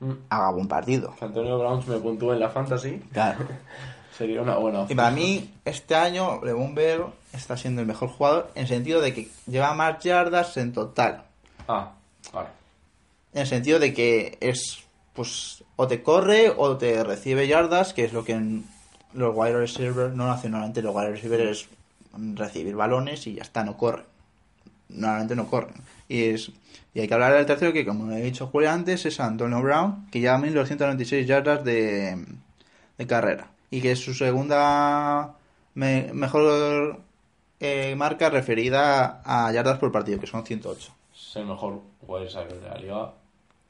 [0.00, 0.12] Mm.
[0.28, 1.14] haga buen partido.
[1.20, 3.38] Antonio Browns me puntúe en la fantasy Claro.
[4.16, 4.96] sería una buena Y opción.
[4.96, 9.28] para mí, este año, Bell está siendo el mejor jugador en el sentido de que
[9.46, 11.24] lleva más yardas en total.
[11.68, 11.92] Ah,
[12.32, 12.48] vale.
[13.32, 18.04] En el sentido de que es, pues, o te corre o te recibe yardas, que
[18.04, 18.64] es lo que en
[19.12, 20.82] los wide receivers no lo hacen normalmente.
[20.82, 21.68] Los wide receivers es
[22.34, 24.04] recibir balones y ya está, no corren.
[24.88, 25.74] Normalmente no corren.
[26.08, 26.52] Y es
[26.94, 30.06] y hay que hablar del tercero, que como he dicho Julián antes, es Antonio Brown,
[30.12, 32.24] que lleva 1296 yardas de,
[32.98, 33.48] de carrera.
[33.74, 35.34] Y que es su segunda
[35.74, 37.00] me- mejor
[37.60, 40.92] eh, marca referida a yardas por partido, que son 108.
[41.14, 43.12] Es el mejor wide de la liga.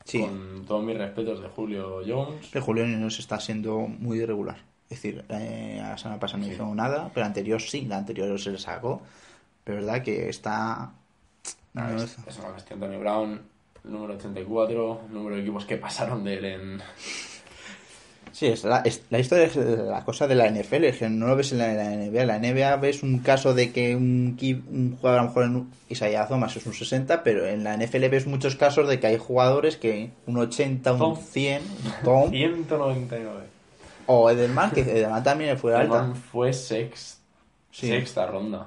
[0.05, 0.21] Sí.
[0.21, 2.55] Con todos mis respetos de Julio Jones.
[2.55, 4.57] El Julio nos está siendo muy irregular.
[4.91, 6.53] Es decir, eh, la semana pasada no Sí.
[6.53, 9.01] hizo nada, pero la anterior sí, la anterior se le sacó.
[9.65, 10.83] Pero es verdad que está...
[10.83, 10.93] Ah,
[11.75, 13.41] no es, es- una bestia Antonio Brown,
[13.85, 16.83] número 84, número de equipos que pasaron de él en...
[18.35, 21.29] Sí, es la, es- la historia es la cosa de la NFL, es que no
[21.29, 22.23] lo ves en la, la NBA.
[22.23, 24.37] En la NBA ves un caso de que un,
[24.73, 28.09] un jugador, a lo mejor en Isaiah Thomas es un 60, pero en la NFL
[28.09, 31.17] ves muchos casos de que hay jugadores que un 80, un Tom.
[31.17, 33.41] 100, un Tom, 199.
[34.07, 35.95] o Edelman, que Edelman también fue alta.
[35.99, 37.19] Edelman fue sex-
[37.71, 37.87] Sí.
[37.89, 38.67] sexta ronda.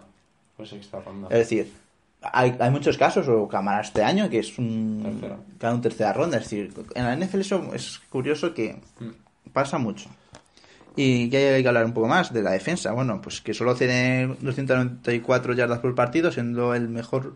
[0.56, 1.28] Fue sexta ronda.
[1.30, 1.72] Es decir,
[2.22, 5.02] hay, hay muchos casos, o Camara este año, que es un.
[5.04, 5.38] Tercera.
[5.60, 6.38] Cada un tercera ronda.
[6.38, 9.10] Es decir, en la NFL eso es curioso que Mm.
[9.54, 10.10] Pasa mucho.
[10.96, 12.92] Y que hay que hablar un poco más de la defensa.
[12.92, 17.36] Bueno, pues que solo tiene 294 yardas por partido, siendo el mejor,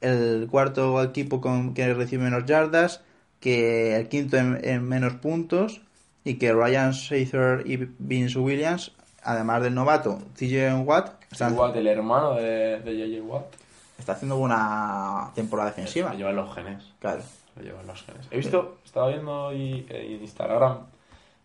[0.00, 3.02] el cuarto equipo con que recibe menos yardas,
[3.40, 5.80] que el quinto en, en menos puntos,
[6.24, 11.86] y que Ryan Sather y Vince Williams, además del novato TJ Watt, están, Watt, el
[11.86, 13.22] hermano de, de J.J.
[13.24, 13.54] Watt.
[13.98, 16.10] está haciendo una temporada defensiva.
[16.10, 16.82] Lo llevan los genes.
[16.98, 17.22] Claro.
[17.56, 18.26] Lo llevan los genes.
[18.30, 20.78] He visto, estaba viendo hoy en Instagram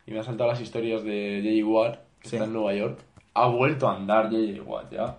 [0.07, 1.67] y me han saltado las historias de J.J.
[1.67, 2.35] Watt, que Sí.
[2.35, 2.99] está en Nueva York.
[3.33, 4.61] Ha vuelto a andar J.J.
[4.63, 5.17] Watt, ya.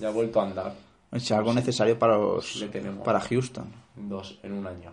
[0.00, 0.74] Ya ha vuelto a andar.
[1.12, 2.64] Es algo necesario para los
[3.04, 3.72] para Houston.
[3.96, 4.92] Dos en un año.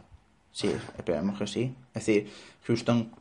[0.52, 1.76] Sí, esperemos que sí.
[1.94, 2.32] Es decir,
[2.66, 3.12] Houston.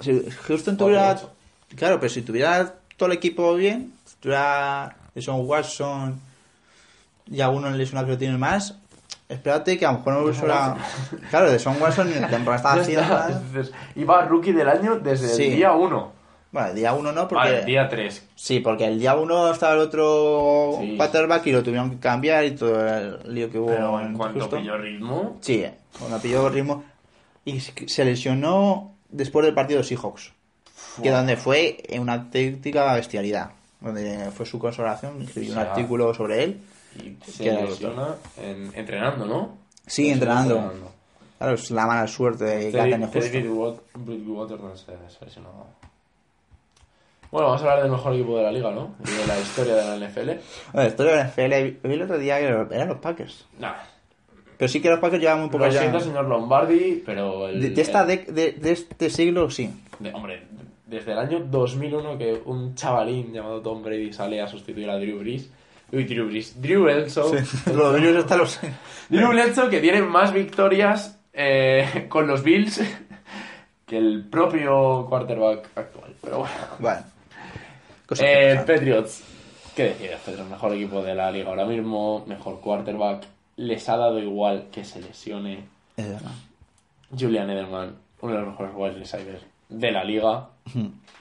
[0.00, 1.12] Si Houston tuviera.
[1.12, 1.32] ocho.
[1.74, 6.20] Claro, pero si tuviera todo el equipo bien, si tuviera Son Watson
[7.26, 8.78] y alguno lesiona que lo tiene más,
[9.28, 10.76] espérate que a lo mejor no hubiera.
[11.30, 13.28] Claro, de Son Watson la temporada estaba.
[13.28, 15.44] Entonces, iba rookie del año desde Sí.
[15.46, 16.12] el día 1.
[16.50, 17.34] Bueno, el día uno no, porque.
[17.52, 18.26] Vale, día 3.
[18.34, 20.96] Sí, porque el día uno estaba el otro Sí.
[20.96, 24.14] quarterback y lo tuvieron que cambiar y todo el lío que hubo Pero en en
[24.16, 24.60] cuanto Houston.
[24.60, 25.64] pilló ritmo, Sí,
[25.98, 26.84] cuando pilló ritmo.
[27.44, 30.32] y se lesionó después del partido de Seahawks.
[31.02, 33.50] Que donde fue una auténtica bestialidad.
[33.80, 36.60] Donde fue su consagración, escribí O un artículo sobre él.
[36.96, 39.56] Y se lesiona en- entrenando, ¿no?
[39.86, 40.54] Sí, Se entrenando.
[40.56, 40.92] entrenando.
[41.38, 43.84] Claro, es la mala suerte de que ha tenido justo.
[43.94, 45.66] Bridgewater no se se lesionó.
[47.30, 48.94] Bueno, vamos a hablar del mejor equipo de la liga, ¿no?
[49.06, 50.40] Y de la historia de la NFL.
[50.72, 53.46] Bueno, esto de la NFL, vi el otro día que eran los Packers.
[53.58, 53.74] Nah,
[54.56, 55.80] Pero sí que los Packers llevan muy poco lo ya.
[55.80, 57.48] siento, señor Lombardi, pero...
[57.48, 59.70] El, De, de esta el- de, de este siglo, sí.
[60.00, 60.47] de- hombre,
[60.88, 65.18] desde el año 2001 que un chavalín llamado Tom Brady sale a sustituir a Drew
[65.18, 65.50] Brees.
[65.92, 66.60] Uy, Drew Brees.
[66.60, 67.44] Drew Bledsoe.
[67.74, 68.58] Los Bills hasta los.
[69.08, 72.80] Drew Bledsoe que tiene más victorias eh, con los Bills
[73.86, 76.14] que el propio quarterback actual.
[76.22, 76.54] Pero bueno.
[76.78, 77.02] Bueno.
[78.20, 78.56] Eh.
[78.66, 79.24] Patriots.
[79.76, 80.44] ¿Qué decides, Pedro?
[80.46, 83.26] Mejor equipo de la liga ahora mismo, mejor quarterback.
[83.56, 85.64] Les ha dado igual que se lesione
[85.96, 86.32] Es verdad.
[87.16, 90.48] Julian Edelman, uno de los mejores wide receivers de la liga,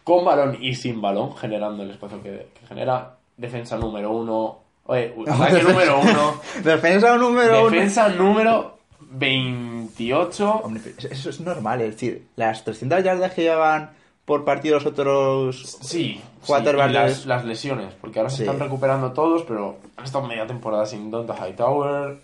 [0.04, 3.16] con balón y sin balón, generando el espacio que, que genera.
[3.36, 4.60] Defensa número uno.
[4.86, 6.41] Oye, ataque número uno.
[6.64, 7.70] Defensa número uno.
[7.70, 10.62] Defensa número 28.
[10.64, 13.91] Hombre, pero eso es normal, es decir, las 300 yardas que llevan
[14.26, 15.78] por partido los otros.
[15.82, 20.06] Sí, Quarterback sí, las, es- las lesiones, porque ahora se están recuperando todos, pero han
[20.06, 22.18] estado media temporada sin Donta Hightower,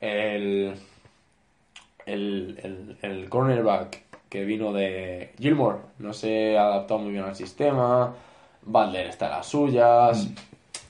[0.00, 0.74] el,
[2.06, 4.03] el, el, el cornerback
[4.34, 8.12] que vino de Gilmore no se ha adaptado muy bien al sistema,
[8.62, 10.28] Butler está en las suyas,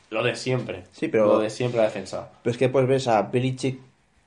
[0.08, 0.84] lo de siempre, Mm.
[0.92, 2.30] Sí, pero- lo de siempre la defensa.
[2.42, 3.78] Pero es que pues ves a Belichick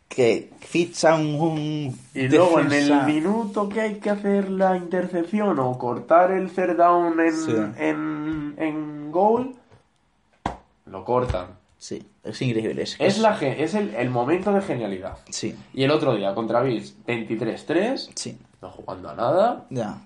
[0.08, 1.34] que ficha un.
[1.34, 6.52] un Y luego en el minuto que hay que hacer la intercepción o cortar el
[6.52, 7.52] third down en, Sí.
[7.80, 9.56] en, en goal,
[10.86, 11.48] lo cortan.
[11.80, 12.84] Sí, es increíble.
[12.84, 15.18] Es, Es, la, es el, el momento de genialidad.
[15.30, 19.98] Sí, Y el otro día contra Bills, 23-3, sí, no jugando a nada, ya,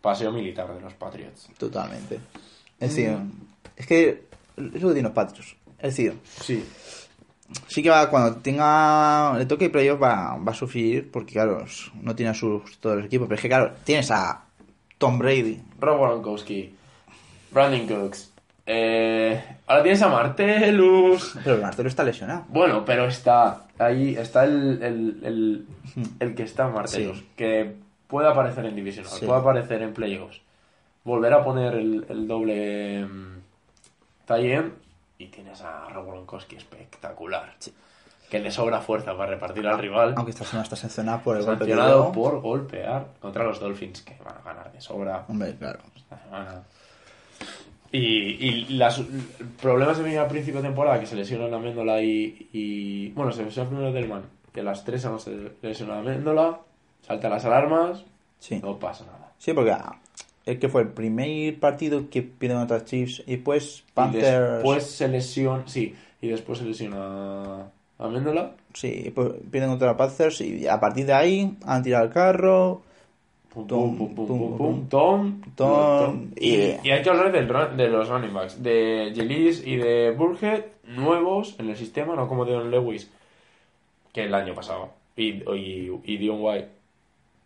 [0.00, 1.48] paseo militar de los Patriots.
[1.58, 2.20] totalmente.
[2.80, 3.16] Es decir,
[3.76, 4.22] es que es
[4.56, 5.56] lo que tienen los Patriots.
[5.78, 6.64] Es decir, Sí.
[7.68, 11.64] sí que va, cuando tenga le toque playoff va, va a sufrir porque, claro,
[12.02, 13.26] no tiene a sus todos los equipos.
[13.28, 14.44] Pero es que, claro, tienes a
[14.98, 15.62] Tom Brady.
[15.80, 16.74] Rob Gronkowski,
[17.50, 18.30] Brandon Cooks.
[18.66, 21.36] Eh, ahora tienes a Martellus.
[21.44, 22.44] Pero Martelo está lesionado.
[22.48, 25.66] Bueno, pero está ahí, está el, el, el,
[26.20, 27.28] el que está Martellus, Sí.
[27.36, 27.74] que
[28.06, 29.26] puede aparecer en Divisional, Sí.
[29.26, 30.40] puede aparecer en Playoffs.
[31.04, 33.00] Volver a poner el, el doble
[34.28, 34.72] end
[35.18, 37.52] y tienes a Rob Gronkowski espectacular.
[38.30, 40.14] Que le sobra fuerza para repartir al rival.
[40.16, 44.16] Aunque esta semana está sancionado por el golpe Sancionado por golpear contra los Dolphins, que
[44.24, 45.80] van a ganar de sobra Hombre, claro.
[45.94, 46.62] esta semana.
[47.96, 49.06] Y, y las, el
[49.62, 53.30] problema se venía al principio de temporada, que se lesionó la Méndola y, y- Bueno,
[53.32, 54.22] se lesionó primero Delman,
[54.52, 56.58] que a las tres semanas se lesionó la Méndola,
[57.02, 58.04] saltan las alarmas,
[58.40, 58.58] Sí.
[58.62, 59.32] no pasa nada.
[59.38, 59.98] Sí, porque ah,
[60.44, 64.52] es que fue el primer partido que pierden contra Chiefs y pues Y Panthers.
[64.54, 65.62] después se lesiona...
[65.66, 67.66] Sí, y después se lesiona
[67.98, 68.52] a Méndola.
[68.72, 72.82] Sí, pues pierden contra Panthers y a partir de ahí han tirado el carro.
[73.54, 77.46] Pum, pum, pum, pum, pum, pum, Tom, Tom, y, y- hay que hablar del
[77.76, 82.44] de los running backs, de Jelis y de Burhead, nuevos en el sistema, no como
[82.44, 83.10] Dion Lewis,
[84.12, 86.68] que el año pasado, y, y, y Dion White,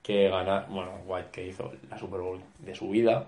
[0.02, 3.26] que gana, bueno, White que hizo la Super Bowl de su vida,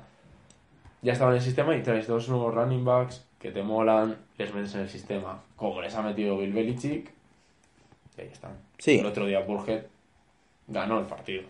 [1.03, 4.55] ya estaba en el sistema y traes dos nuevos running backs que te molan, les
[4.55, 7.11] metes en el sistema, como les ha metido Bill Belichick,
[8.16, 8.53] y ahí están.
[8.78, 8.99] Sí.
[8.99, 9.83] El otro día Burhead
[10.66, 11.43] ganó el partido.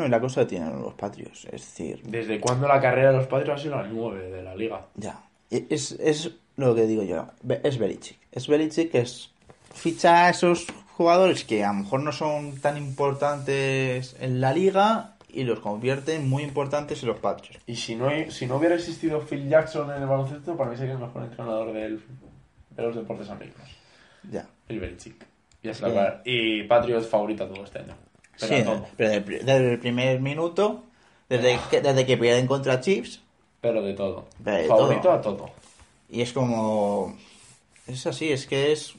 [0.00, 3.26] No, y la cosa tienen los Patriots, es decir, ¿Desde cuándo la carrera de los
[3.26, 4.86] Patriots ha sido la 9 de la liga?
[4.94, 5.20] ya.
[5.50, 7.26] Es, es lo que digo yo,
[7.64, 8.18] es Belichick.
[8.30, 9.30] Es Belichick que es
[9.74, 15.14] ficha a esos jugadores que a lo mejor no son tan importantes en la liga
[15.28, 17.58] y los convierte en muy importantes en los Patriots.
[17.66, 20.76] Y si no, hay- si no hubiera existido Phil Jackson en el baloncesto, para mí
[20.76, 22.00] sería el mejor entrenador del-
[22.70, 23.70] de los deportes americanos.
[24.30, 24.46] Ya.
[24.68, 25.26] El Belichick.
[25.62, 27.94] Y, la Patriots favorito todo este año.
[28.40, 28.86] Pero Sí, todo.
[28.96, 30.82] pero desde, el- desde el primer minuto,
[31.28, 33.20] desde que, desde que pierden contra Chiefs,
[33.60, 34.26] Pero de todo.
[34.38, 35.12] De favorito todo.
[35.12, 35.50] a todo.
[36.08, 37.16] y es como...
[37.86, 38.94] Es así, es que es...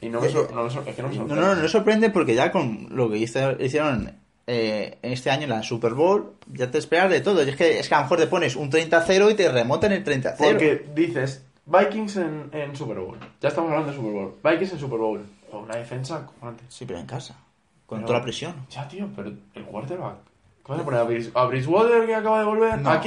[0.00, 1.44] Y no me, sor- no me es que no me No, sorprende.
[1.46, 4.12] no, no sorprende porque ya con lo que hizo- hicieron
[4.46, 7.44] eh, este año en la Super Bowl, ya te esperas de todo.
[7.44, 9.92] Y es que, es que a lo mejor te pones un 30-0 y te remontan
[9.92, 10.36] el 30-0.
[10.38, 13.18] Porque dices, Vikings en, en Super Bowl.
[13.40, 14.34] Ya estamos hablando de Super Bowl.
[14.42, 15.26] Vikings en Super Bowl.
[15.52, 16.66] O una defensa como antes.
[16.70, 17.36] Sí, pero en casa.
[17.90, 18.54] Con Pero- toda la presión.
[18.70, 20.14] Ya, tío, pero el quarterback.
[20.64, 22.78] ¿Qué vas a poner a, Bridge- a Bridgewater que acaba de volver?
[22.78, 22.88] No.
[22.90, 23.02] ¿A?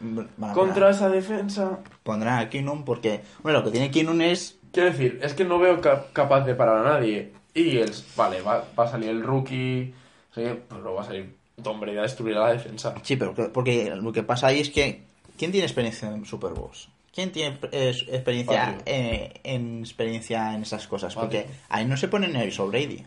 [0.00, 1.78] Van a Contra esa defensa.
[2.02, 3.20] Pondrán a Keenum porque...
[3.44, 4.58] Bueno, lo que tiene Keenum es...
[4.72, 7.32] Quiero decir, es que no veo cap- capaz de parar a nadie.
[7.54, 9.94] Y el, vale, va, va a salir el rookie,
[10.34, 12.94] sí, pero va a salir Tom Brady a destruir a la defensa.
[13.02, 15.02] Sí, pero que- porque lo que pasa ahí es que
[15.36, 16.88] ¿quién tiene experiencia en Super Bowls?
[17.14, 21.14] ¿Quién tiene eh, experiencia eh, en experiencia en esas cosas?
[21.14, 23.04] Porque ahí no se pone nervioso Brady.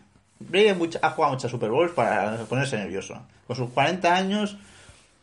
[0.48, 3.20] Brady ha mucha- ha jugado muchas Super Bowls para ponerse nervioso.
[3.46, 4.56] Con sus 40 años,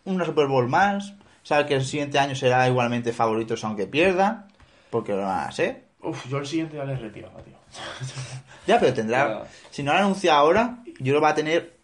[0.06, 1.14] una Super Bowl más,
[1.44, 4.48] sabe que el siguiente año será igualmente favoritos aunque pierda,
[4.90, 5.84] porque lo van a ser.
[6.02, 7.54] Uf, yo el siguiente ya le retiraba, tío.
[8.68, 9.28] Ya, pero tendrá.
[9.44, 9.50] Ya.
[9.72, 11.78] Si no lo anuncia ahora, yo lo va a tener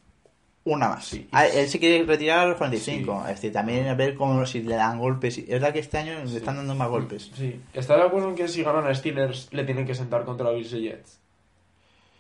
[0.66, 1.06] una más.
[1.06, 1.28] Sí.
[1.32, 3.14] Ah, Él se quiere retirar a los 45.
[3.26, 3.30] Sí.
[3.32, 5.38] Es decir, también a ver cómo si le dan golpes.
[5.40, 7.32] Es verdad que este año le están dando más golpes.
[7.36, 7.60] Sí.
[7.74, 10.74] ¿Está de acuerdo en que si ganan a Steelers le tienen que sentar contra Bills
[10.74, 11.20] y Jets?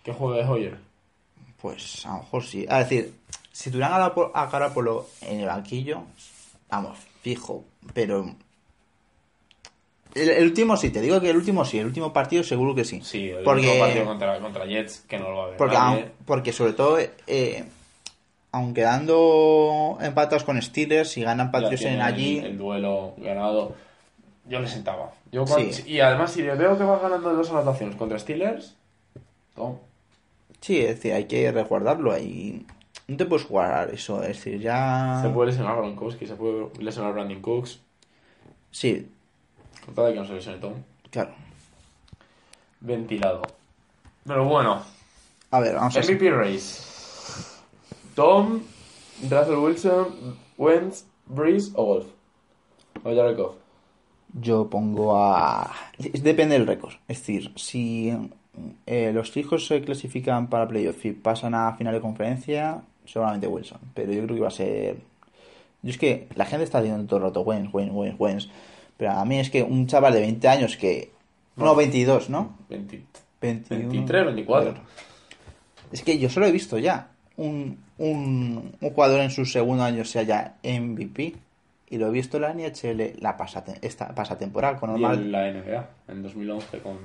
[0.03, 0.77] Que juegue Hoyer.
[1.65, 2.63] Pues a lo mejor sí.
[2.69, 3.13] Es decir,
[3.51, 6.03] si tuvieran a, a Garapolo en el banquillo,
[6.69, 7.63] vamos, fijo.
[7.93, 8.35] Pero.
[10.13, 12.85] El, el último sí, te digo que el último sí, el último partido seguro que
[12.85, 13.01] sí.
[13.03, 15.75] Sí, el porque, último partido contra, contra Jets, que no lo va a ver Porque,
[15.75, 16.03] nadie.
[16.03, 17.65] aun- porque sobre todo, eh,
[18.51, 23.75] aunque dando empatas con Steelers, si ganan Patriots en allí, El, el duelo ganado.
[24.47, 25.11] Yo le sentaba.
[25.31, 25.71] Yo Sí.
[25.87, 28.75] Y además, si le veo que va ganando dos anotaciones contra Steelers,
[29.55, 29.77] tom.
[30.61, 32.65] Sí, es decir, hay que resguardarlo ahí.
[33.07, 35.19] No te puedes jugar eso, es decir, ya...
[35.21, 37.79] Se puede lesionar Gronkowski, se puede lesionar Brandon Cooks.
[38.71, 39.07] Sí,
[39.85, 40.73] Con tal de que no se lesione Tom.
[41.11, 41.31] claro.
[42.81, 43.41] Ventilado.
[44.25, 44.81] Pero bueno,
[45.51, 46.09] A ver, vamos a ver.
[46.15, 46.83] MVP Race.
[48.15, 48.61] Tom,
[49.23, 52.05] Russell Wilson, Wentz, Breeze o Wolf.
[53.03, 53.37] O Jared.
[54.33, 55.71] Yo pongo a...
[55.97, 56.93] Depende del récord.
[57.07, 58.11] Es decir, si
[58.85, 63.79] eh, los hijos se clasifican para playoff y pasan a final de conferencia, seguramente Wilson.
[63.93, 64.97] Pero yo creo que va a ser...
[65.81, 68.47] Yo es que la gente está diciendo todo el rato Wentz, Wentz, Wentz, Wentz.
[68.97, 71.11] Pero a mí es que un chaval de 20 años que...
[71.55, 71.75] No, No.
[71.75, 72.55] 22, ¿no?
[72.69, 73.01] 20
[73.41, 73.89] 21.
[73.89, 74.71] 23, 24.
[74.71, 74.83] Bueno.
[75.91, 80.03] Es que yo solo he visto ya un, un, un jugador en su segundo año
[80.05, 81.35] sea ya MVP
[81.89, 85.31] y lo he visto en la NHL la pasate- esta pasatemporada con Y normal en
[85.31, 86.97] la NBA, en 2011 con,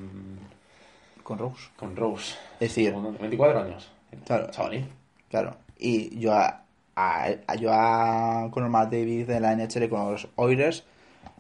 [1.31, 1.68] con Rose.
[1.76, 2.35] con Rose.
[2.55, 3.89] Es decir, Segundo- 24 años.
[4.26, 4.51] Claro.
[4.51, 4.89] Chavalín.
[5.28, 5.57] claro.
[5.78, 6.62] Y yo a,
[6.97, 10.83] a, a- yo a Conor McDavid de la NHL con los Oilers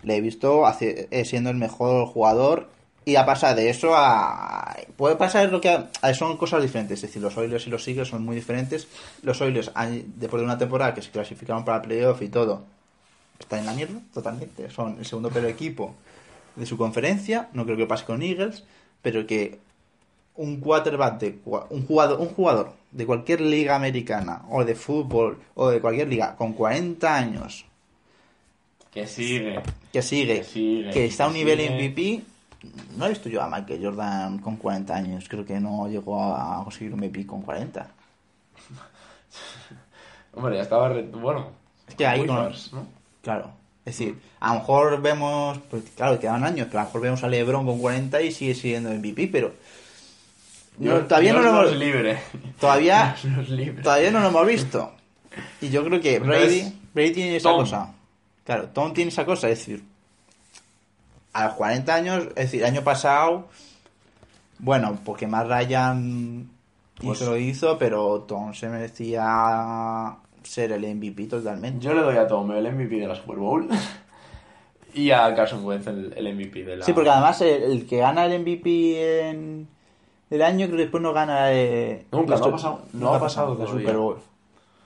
[0.02, 2.68] le he visto hace- eh, siendo el mejor jugador
[3.04, 7.02] y a pasar de eso a puede pasar lo que a- son cosas diferentes es
[7.02, 8.86] decir los Oilers y los Eagles son muy diferentes
[9.22, 9.72] los Oilers
[10.16, 12.62] después de una temporada que se clasificaron para playoff y todo
[13.38, 15.94] están en la mierda totalmente son el segundo peor equipo
[16.56, 18.64] de su conferencia no creo que pase con Eagles
[19.02, 19.58] pero que
[20.36, 21.38] un quarterback de
[21.70, 26.34] un jugador un jugador de cualquier liga americana o de fútbol o de cualquier liga
[26.36, 27.64] con 40 años
[28.92, 29.60] Que sigue.
[29.92, 31.88] que sigue, Que sigue, que está a un que nivel sigue.
[31.88, 32.22] MVP.
[32.98, 35.26] No he visto yo a Michael Jordan con 40 años.
[35.28, 37.86] Creo que no llegó a conseguir un MVP con 40.
[40.34, 40.88] Hombre, ya estaba.
[40.90, 41.48] re- Bueno.
[41.88, 42.86] Es que ahí con- Wizards, ¿no?
[43.22, 43.50] Claro.
[43.84, 47.24] Es decir, a lo mejor vemos, pues claro, quedan años, pero a lo mejor vemos
[47.24, 49.54] a LeBron con 40 y sigue siendo MVP, pero
[50.80, 52.18] no, Dios- todavía no Dios hemos, libre.
[52.60, 53.14] todavía,
[53.48, 53.82] libre.
[53.82, 54.92] todavía no lo hemos visto.
[55.60, 57.60] Y yo creo que Brady, Entonces, Brady tiene esa Tom.
[57.60, 57.94] cosa.
[58.44, 59.84] Claro, Tom tiene esa cosa, es decir,
[61.32, 63.48] a los 40 años, es decir, el año pasado,
[64.58, 66.50] bueno, porque más Ryan
[66.96, 71.84] Pues- hizo lo hizo, pero Tom se merecía ser el MVP totalmente.
[71.84, 73.68] Yo le doy a Tom el MVP de la Super Bowl.
[74.94, 76.84] y a Carson Wentz el, el MVP de la.
[76.84, 79.68] Sí, porque además el, el que gana el MVP en
[80.30, 83.54] el año creo que después no gana eh, Nunca, no ha pasado- no ha pasado
[83.54, 83.80] todavía.
[83.80, 84.18] Super Bowl.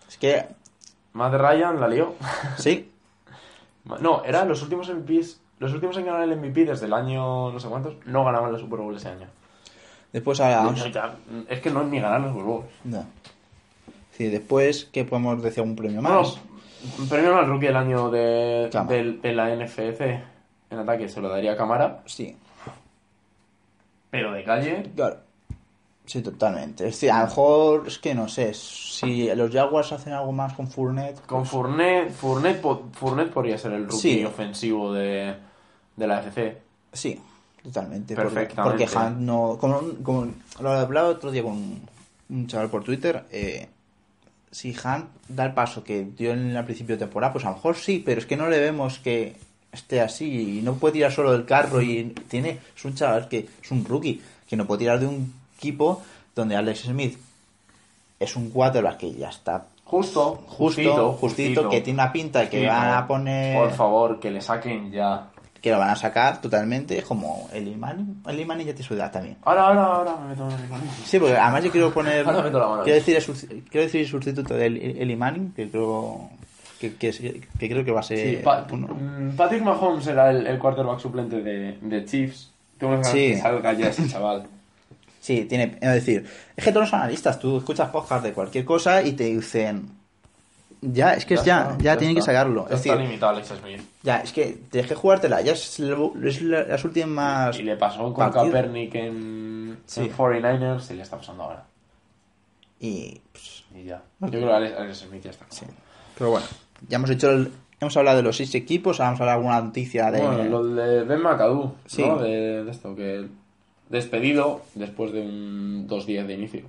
[0.08, 0.44] Es que
[1.12, 2.14] Matt Ryan la lió.
[2.58, 2.90] sí,
[4.00, 5.40] No, eran los últimos MVPs.
[5.58, 8.58] Los últimos en ganar el MVP desde el año no sé cuántos no ganaban la
[8.58, 9.26] Super Bowl ese año.
[10.12, 10.80] después ahora vamos-
[11.30, 12.64] No, es que no es ni ganar la Super Bowl.
[12.84, 13.04] no.
[14.12, 16.38] Sí, después que podemos decir un premio más.
[16.96, 20.00] Bueno, premio al rookie del año de, del- de la NFF
[20.70, 22.36] en ataque se lo daría a Cámara, Sí,
[24.10, 24.90] pero de calle.
[24.94, 25.16] claro.
[26.06, 26.86] Sí, totalmente.
[26.86, 30.52] Es decir, a lo mejor es que no sé, si los Jaguars hacen algo más
[30.52, 34.24] con Fournette, Con pues, Fournette, Fournette, po- Fournette podría ser el rookie Sí.
[34.24, 35.34] ofensivo de,
[35.96, 36.58] de la FC.
[36.92, 37.18] sí,
[37.62, 38.14] totalmente.
[38.14, 38.84] Perfectamente.
[38.84, 40.28] porque Hunt no, como, como
[40.60, 41.80] lo hablaba otro día con un,
[42.28, 43.66] un chaval por Twitter, eh,
[44.50, 47.54] si Hunt da el paso que dio en el principio de temporada, pues a lo
[47.54, 49.36] mejor sí, pero es que no le vemos que
[49.72, 53.48] esté así y no puede tirar solo del carro y tiene es un chaval que
[53.62, 55.32] es un rookie que no puede tirar de un
[55.64, 56.02] equipo
[56.34, 57.18] donde Alex Smith
[58.20, 62.66] es un quarterback que ya está Justo, justo, justito, que tiene una pinta que Sí,
[62.66, 65.28] van a poner Por favor, que le saquen ya.
[65.60, 68.22] que lo van a sacar totalmente, como el Manning.
[68.26, 69.36] El Manning ya tiene su edad también.
[69.44, 72.24] Ahora, ahora, ahora me meto en el Sí, porque además yo quiero poner.
[72.26, 72.82] Ahora meto la mano.
[72.82, 76.30] quiero, decir el, quiero decir el sustituto del Eli Manning, que creo
[76.80, 78.18] que, que, que creo que va a ser.
[78.38, 78.88] Sí, Pa- uno.
[78.88, 82.50] mm, Patrick Mahomes era el, el quarterback suplente de, de Chiefs.
[82.78, 83.28] Tengo ganas Sí.
[83.32, 84.46] que salga ya ese chaval.
[85.24, 85.78] Sí, tiene.
[85.80, 89.24] Es decir, es que todos los analistas, tú escuchas podcast de cualquier cosa y te
[89.24, 89.88] dicen.
[90.82, 92.66] Ya, es que es ya, está, ya, tienen que sacarlo.
[92.68, 93.80] Ya Es está decir, limitado Alex Smith.
[94.02, 97.58] ya, es que tienes que jugártela, ya es, las últimas.
[97.58, 98.50] Y le pasó con partidos.
[98.52, 100.00] Kaepernick en, Sí.
[100.02, 101.64] en 49ers y le está pasando ahora.
[102.80, 103.18] Y.
[103.32, 104.02] pues, Y ya.
[104.20, 105.46] Yo creo que Alex, Alex Smith ya está.
[105.48, 105.64] sí.
[106.18, 106.46] Pero bueno,
[106.86, 107.50] ya hemos hecho el-
[107.80, 110.20] Hemos hablado de los seis equipos, ahora vamos a hablar de alguna noticia de.
[110.20, 112.02] Bueno, lo de Ben McAdoo, Sí.
[112.06, 112.18] ¿no?
[112.18, 113.26] De, de esto, que
[113.88, 116.62] despedido después de un 2-10 de inicio.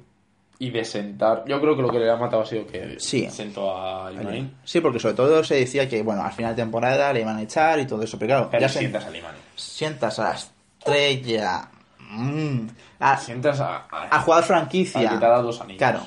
[0.58, 1.44] Y de sentar.
[1.48, 3.28] Yo creo que lo que le ha matado ha sido que Sí.
[3.30, 4.54] sentó a Imanin.
[4.64, 7.42] Sí, porque sobre todo se decía que, bueno, al final de temporada le iban a
[7.42, 9.42] echar y todo eso, pero claro, Pero ya se- sientas a Imanin.
[9.56, 11.68] sientas a la estrella,
[12.10, 12.68] mm,
[13.00, 15.78] a, Sientas a, a, a jugar franquicia, dado dos anillos.
[15.80, 16.00] claro,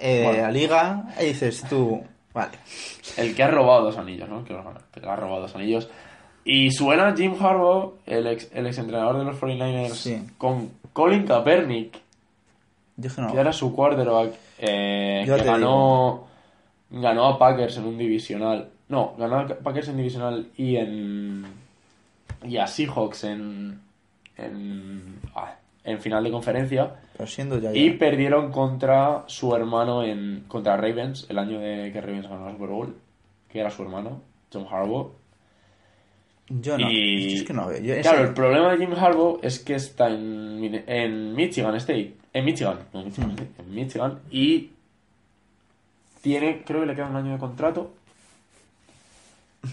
[0.00, 0.46] eh, Bueno.
[0.46, 2.02] a liga, y dices tú,
[2.34, 2.58] vale,
[3.16, 4.44] El que ha robado dos anillos, ¿no?
[4.44, 4.52] Que
[5.00, 5.88] que ha robado dos anillos.
[6.48, 10.22] Y suena Jim Harbaugh, el ex, el ex entrenador de los 49ers, Sí.
[10.38, 11.98] con Colin Kaepernick,
[12.96, 16.24] yo que no, que era su quarterback, eh, que ganó,
[16.90, 18.68] ganó a Packers en un divisional.
[18.88, 21.44] No, ganó a Packers en divisional y en.
[22.44, 23.80] y a Seahawks en.
[24.36, 25.20] en.
[25.34, 26.94] ah, en final de conferencia.
[27.16, 27.98] pero siendo ya, Y ya.
[27.98, 32.68] perdieron contra su hermano en contra Ravens, el año de que Ravens ganó la Super
[32.68, 32.96] Bowl,
[33.50, 34.20] que era su hermano,
[34.52, 35.10] John Harbaugh.
[36.48, 39.58] Yo no, y es que no veo, yo- claro, el problema de Jim Harbaugh es
[39.58, 44.70] que está en, en Michigan State, en Michigan, no en Michigan, State, en Michigan y
[46.22, 47.92] tiene, creo que le queda un año de contrato.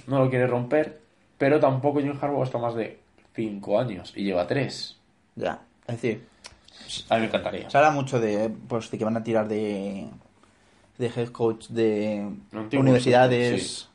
[0.07, 0.99] No lo quiere romper,
[1.37, 2.97] pero tampoco Jim Harbaugh está más de
[3.35, 4.97] 5 años y lleva 3.
[5.35, 6.23] ya, es decir,
[7.09, 7.69] A mí me encantaría.
[7.69, 10.07] se habla mucho de, pues, de que van a tirar de,
[10.97, 12.27] de head coach de
[12.79, 13.87] universidades, sí.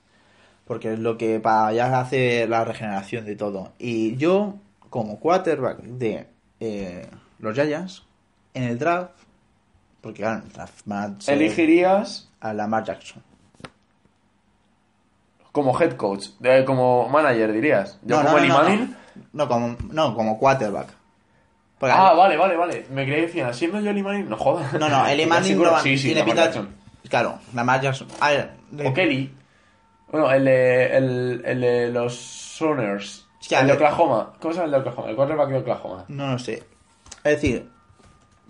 [0.69, 3.73] Porque es lo que para ya hacer la regeneración de todo.
[3.79, 4.55] Y yo,
[4.91, 6.29] como quarterback de
[6.61, 7.09] eh,
[7.41, 8.05] los Giants,
[8.55, 9.11] en el draft,
[10.01, 10.85] porque claro, en el draft
[11.21, 13.23] ser Elegirías a Lamar Jackson.
[15.53, 17.99] como head coach, de- como manager dirías.
[18.03, 18.97] Yo como Eli no, Manning.
[19.33, 20.89] no, como, no, como quarterback.
[21.81, 22.87] Porque- Ah, vale, vale, vale.
[22.91, 24.73] Me creía que decían, siendo yo Eli Manning, no jodas.
[24.75, 26.51] No, no, Eli Manning no sí, sí, tiene pinta.
[27.09, 28.07] Claro, Lamar Jackson.
[28.21, 29.35] A ver, de- O Kelly.
[30.11, 33.27] Bueno, el de, el, el de los Sooners.
[33.51, 33.73] El de.
[33.75, 34.33] Oklahoma.
[34.41, 35.11] ¿Cómo se llama el de Oklahoma?
[35.11, 36.05] El quarterback de Oklahoma.
[36.09, 36.63] No lo sé.
[37.25, 37.69] Es decir,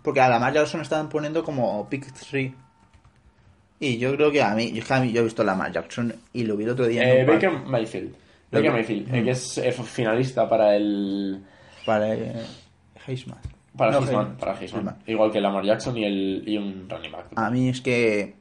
[0.02, 2.52] porque a Lamar Jackson están poniendo como pick 3.
[3.80, 5.44] Y yo creo que a mí, yo, es que a mí- yo he visto a
[5.44, 8.14] Lamar Jackson y lo vi el otro día en Eh, par- Baker Mayfield.
[8.50, 9.14] Baker Mayfield, Mm.
[9.14, 11.44] eh, que es eh, finalista para el.
[11.86, 12.44] para eh,
[13.06, 13.38] Heisman.
[13.76, 14.16] Para No, Heisman.
[14.20, 14.36] Heisman.
[14.38, 14.80] Para Heisman.
[14.88, 15.02] Heisman.
[15.06, 17.26] Igual que Lamar Jackson y, el, y un running back.
[17.36, 18.34] A mí es que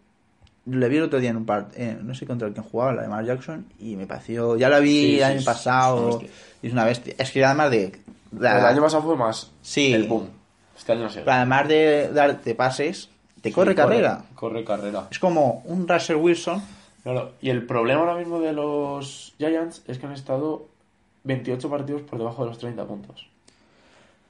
[0.70, 3.02] le vi el otro día en un par, eh, no sé contra quién jugaba, la
[3.04, 6.16] de Lamar Jackson, y me pareció, ya la vi Sí, el año es- pasado, es
[6.16, 6.30] una bestia.
[6.62, 7.16] y es una bestia.
[7.18, 7.78] Es que además de,
[8.32, 9.52] de- el año pasado fue más.
[9.62, 9.94] Sí.
[9.94, 10.30] El boom.
[10.78, 11.24] Este año no sé.
[11.26, 13.10] además de darte pases,
[13.42, 14.24] te corre carrera.
[14.36, 15.08] Corre carrera.
[15.12, 16.62] Es como un Russell Wilson.
[17.04, 20.66] Claro, y el problema ahora mismo de los Giants es que han estado
[21.24, 23.28] 28 partidos por debajo de los 30 puntos.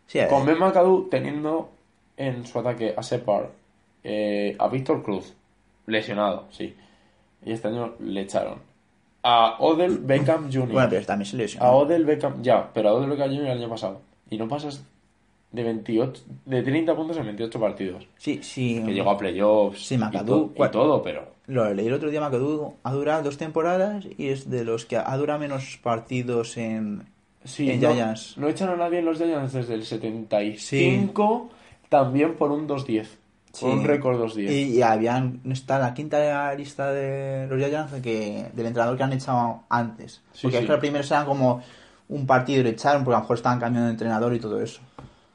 [0.08, 1.70] Sí, Con Ben McAdoo teniendo
[2.16, 3.50] en su ataque a Separ,
[4.04, 5.34] eh, a Víctor Cruz,
[5.88, 6.76] lesionado, sí.
[7.44, 8.60] Y este año le echaron.
[9.24, 10.68] A Odell Beckham Jr.
[10.72, 11.72] bueno, pero también se A lesionó.
[11.72, 13.46] Odell Beckham, ya, pero a Odell Beckham Jr.
[13.48, 14.02] el año pasado.
[14.30, 14.84] Y no pasas
[15.52, 18.08] de 28, de 30 puntos en 28 partidos.
[18.18, 18.82] Sí, sí.
[18.86, 21.36] Que llegó a playoffs Sí, y, to- y todo, pero...
[21.48, 24.98] Lo leí el otro día, McAdoo ha durado dos temporadas y es de los que
[24.98, 27.06] ha durado menos partidos en,
[27.46, 28.38] Sí, en no, Giants.
[28.38, 31.50] no echan a nadie en los Giants desde el 75,
[31.90, 33.08] también por un 2-10.
[33.60, 33.66] Sí.
[33.66, 34.52] Un récord 2-10.
[34.52, 39.14] Y, y habían está la quinta lista de los Giants que, del entrenador que han
[39.14, 40.22] echado antes.
[40.34, 40.62] Sí, porque sí.
[40.64, 41.64] es que los primeros eran como
[42.10, 44.62] un partido y lo echaron porque a lo mejor estaban cambiando de entrenador y todo
[44.62, 44.80] eso.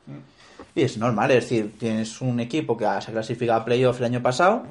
[0.07, 0.79] Mm.
[0.79, 4.05] Y es normal, es decir, tienes un equipo que se ha clasificado a playoff el
[4.07, 4.67] año pasado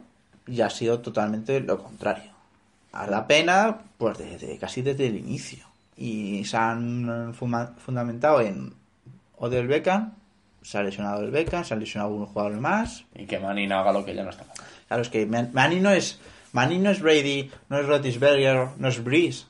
[0.48, 2.32] y ha sido totalmente lo contrario.
[2.94, 5.66] A la pena, pues desde casi desde el inicio.
[5.98, 8.74] Y se han fuma- fundamentado en
[9.38, 10.14] Odell Beckham,
[10.62, 13.04] se ha lesionado el Beckham, se han lesionado algunos jugadores más.
[13.16, 14.46] Y que Manning haga lo que ya no está.
[14.88, 16.20] Claro, es que Man- Manning no es
[16.54, 19.46] Manning no es Brady, no es Roethlisberger, no es Breeze.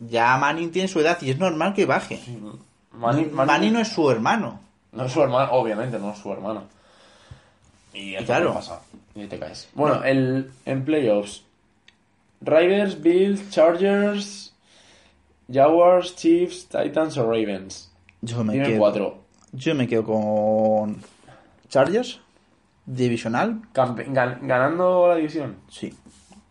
[0.00, 2.20] Ya Manning tiene su edad y es normal que baje.
[2.92, 4.60] Manning, Manning, no es su hermano.
[4.92, 6.64] no es su hermano, obviamente no es su hermano.
[7.92, 8.54] Y eso Claro.
[8.54, 8.80] pasa.
[9.14, 9.68] Y te caes.
[9.74, 11.44] Bueno, el, en playoffs.
[12.40, 14.52] Riders, Bills, Chargers.
[15.52, 17.90] Jaguars, Chiefs, Titans o Ravens.
[18.22, 18.78] Yo me Tienen quedo.
[18.80, 19.18] cuatro.
[19.54, 20.96] Yo me quedo con
[21.68, 22.20] Chargers,
[22.86, 25.56] divisional, Campe- gan- ganando la división.
[25.68, 25.92] sí,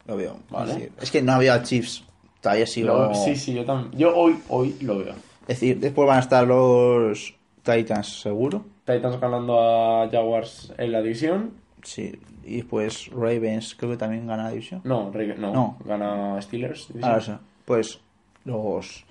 [0.08, 0.38] lo veo.
[0.50, 0.72] Vale.
[0.72, 2.04] Es, decir, es que no había Chiefs,
[2.42, 2.88] todavía sigo.
[2.88, 3.92] Lo- sí, sí, yo también.
[4.00, 5.14] Yo hoy, hoy lo veo.
[5.42, 11.02] Es decir, después van a estar los Titans seguro, Titans ganando a Jaguars en la
[11.02, 11.52] división.
[11.84, 14.82] sí, y después Ravens creo que también gana la división.
[14.84, 15.78] No, no, No.
[15.86, 16.88] gana Steelers.
[16.90, 17.10] división.
[17.12, 17.32] Ahora sí,
[17.66, 18.00] pues
[18.46, 19.06] los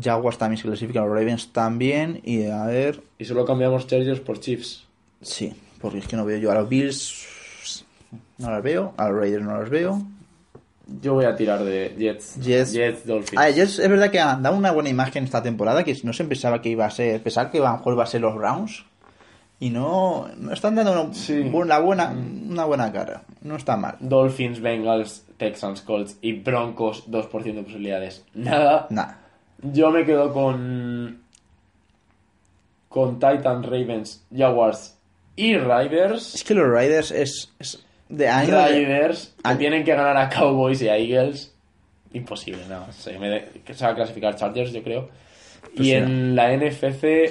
[0.00, 4.40] Jaguars también se clasifican, los Ravens también, y a ver, Y solo cambiamos Chargers por
[4.40, 4.84] Chiefs.
[5.20, 7.84] sí, porque es que no veo yo a los Bills,
[8.38, 10.02] no los veo, a los Raiders no los veo.
[11.02, 12.36] Yo voy a tirar de Jets.
[12.40, 13.06] Jets.
[13.06, 13.38] Dolphins.
[13.38, 16.24] A ellos es verdad que han dado una buena imagen esta temporada, que no se
[16.24, 18.84] pensaba que iba a ser, pensaba que a lo mejor iba a ser los Browns,
[19.60, 21.50] y no, no están dando una, Sí.
[21.52, 23.96] una buena, una buena cara, no está mal.
[24.00, 28.24] Dolphins, Bengals, Texans, Colts y Broncos, 2% de posibilidades.
[28.34, 28.86] Nada.
[28.90, 29.17] Nada.
[29.62, 31.22] Yo me quedo con.
[32.88, 34.96] Con Titans, Ravens, Jaguars
[35.36, 36.34] y Riders.
[36.34, 38.56] Es que los Raiders es, es de año.
[38.56, 41.54] de- Riders que año- tienen que ganar a Cowboys y a Eagles.
[42.14, 42.90] Imposible, no.
[42.92, 45.10] Se, me de- que se va a clasificar Chargers, yo creo.
[45.76, 47.30] Pues y en la NFC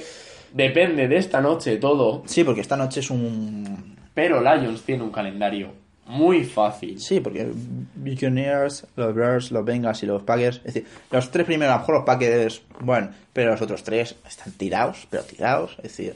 [0.53, 2.21] depende de esta noche todo.
[2.28, 3.95] Sí, porque esta noche es un...
[4.13, 5.71] Pero Lions tiene un calendario
[6.08, 6.99] muy fácil.
[6.99, 7.51] Sí, porque
[7.95, 10.58] Buccaneers, los Bears, los Bengals y los Packers...
[10.58, 14.16] Es decir, los tres primeros, a lo mejor los Packers, bueno, pero los otros tres
[14.28, 15.76] están tirados, pero tirados.
[15.78, 16.16] Es decir,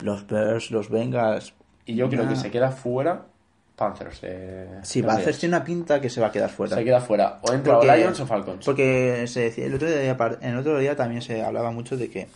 [0.00, 1.54] los Bears, los Bengals...
[1.86, 3.26] Y yo creo que se queda fuera
[3.76, 4.20] Panthers.
[4.22, 5.20] eh, Sí, Raiders.
[5.22, 6.76] hacerse una pinta que se va a quedar fuera.
[6.76, 7.40] Se queda fuera.
[7.42, 8.64] O entra Porque- o Lions o Falcons.
[8.64, 12.08] Porque se decía, el otro día, en el otro día también se hablaba mucho de
[12.08, 12.28] que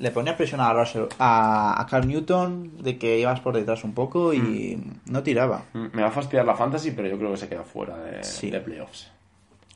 [0.00, 3.92] le ponía presión a Russell, a, a Carl Newton, de que ibas por detrás un
[3.94, 4.38] poco y
[4.76, 5.12] Mm.
[5.12, 5.62] no tiraba.
[5.74, 8.24] Mm, Me va a fastidiar la fantasy, pero yo creo que se queda fuera de,
[8.24, 8.50] Sí.
[8.50, 9.10] de playoffs.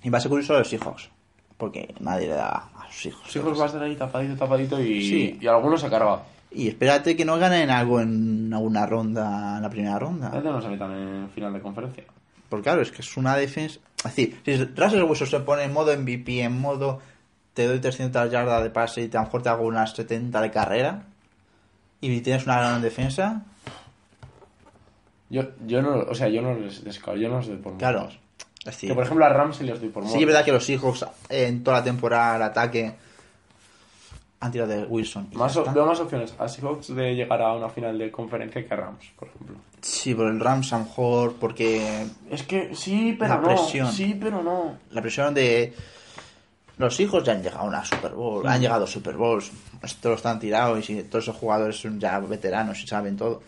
[0.03, 1.11] Y va a ser curioso a los hijos,
[1.57, 3.22] porque nadie le da a sus hijos.
[3.27, 5.39] Los hijos va a estar ahí tapadito, tapadito y, Sí.
[5.41, 6.22] y algunos se carga.
[6.51, 10.31] Y espérate que no ganen algo en alguna ronda, en la primera ronda.
[10.35, 12.05] Este no se metan en final de conferencia.
[12.49, 13.81] Porque claro, es que es una defensa...
[13.99, 17.01] Es decir, si Russell Wilson se pone en modo MVP, en modo
[17.55, 20.51] te doy 300 yardas de pase y a lo mejor te hago unas 70 de
[20.51, 21.03] carrera,
[22.01, 23.43] y tienes una gran defensa,
[25.31, 28.01] Yo, yo no, o sea, yo no les yo no les doy por claro.
[28.01, 28.21] muertos.
[28.81, 30.21] Que por ejemplo a Rams sí les doy por sí muertos.
[30.23, 32.95] es verdad que los hijos eh, en toda la temporada al ataque
[34.41, 35.29] han tirado de Wilson.
[35.35, 38.73] Más o- veo más opciones a Seahawks de llegar a una final de conferencia que
[38.75, 39.57] a Rams, por ejemplo.
[39.81, 43.49] Sí, por el Rams a lo mejor, porque Es que sí, pero La no.
[43.49, 43.91] presión.
[43.93, 44.77] Sí, pero no.
[44.91, 45.75] la presión de
[46.79, 49.51] los hijos ya han llegado a una Super Bowl, han llegado a Super Bowls,
[50.01, 53.43] todos están tirados y todos esos jugadores son ya veteranos y saben todo.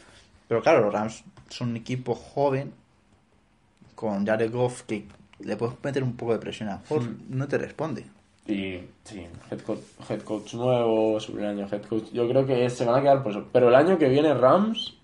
[0.48, 2.72] Pero claro, los Rams son un equipo joven
[3.94, 5.06] con Jared Goff que
[5.40, 8.04] le puedes meter un poco de presión, a lo mejor no te responde.
[8.46, 12.04] Y sí, head coach, head coach nuevo, sobre el año head coach.
[12.12, 13.44] Yo creo que se van a quedar por eso.
[13.52, 14.94] Pero el año que viene Rams,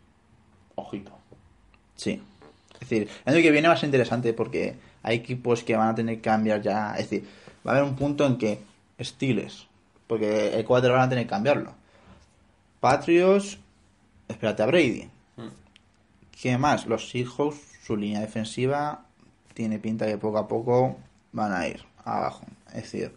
[0.76, 1.10] ojito.
[1.96, 2.22] Sí.
[2.74, 5.88] Es decir, el año que viene va a ser interesante porque hay equipos que van
[5.88, 6.92] a tener que cambiar ya.
[6.92, 7.28] Es decir,
[7.66, 8.62] va a haber un punto en que
[9.00, 9.66] Steelers,
[10.06, 11.72] porque el cuadro van a tener que cambiarlo.
[12.80, 13.58] Patriots,
[14.28, 15.08] espérate a Brady.
[16.40, 16.86] ¿Qué más?
[16.86, 19.04] Los Seahawks, su línea defensiva
[19.54, 20.96] tiene pinta que poco a poco
[21.32, 22.44] van a ir abajo.
[22.68, 23.14] Es decir,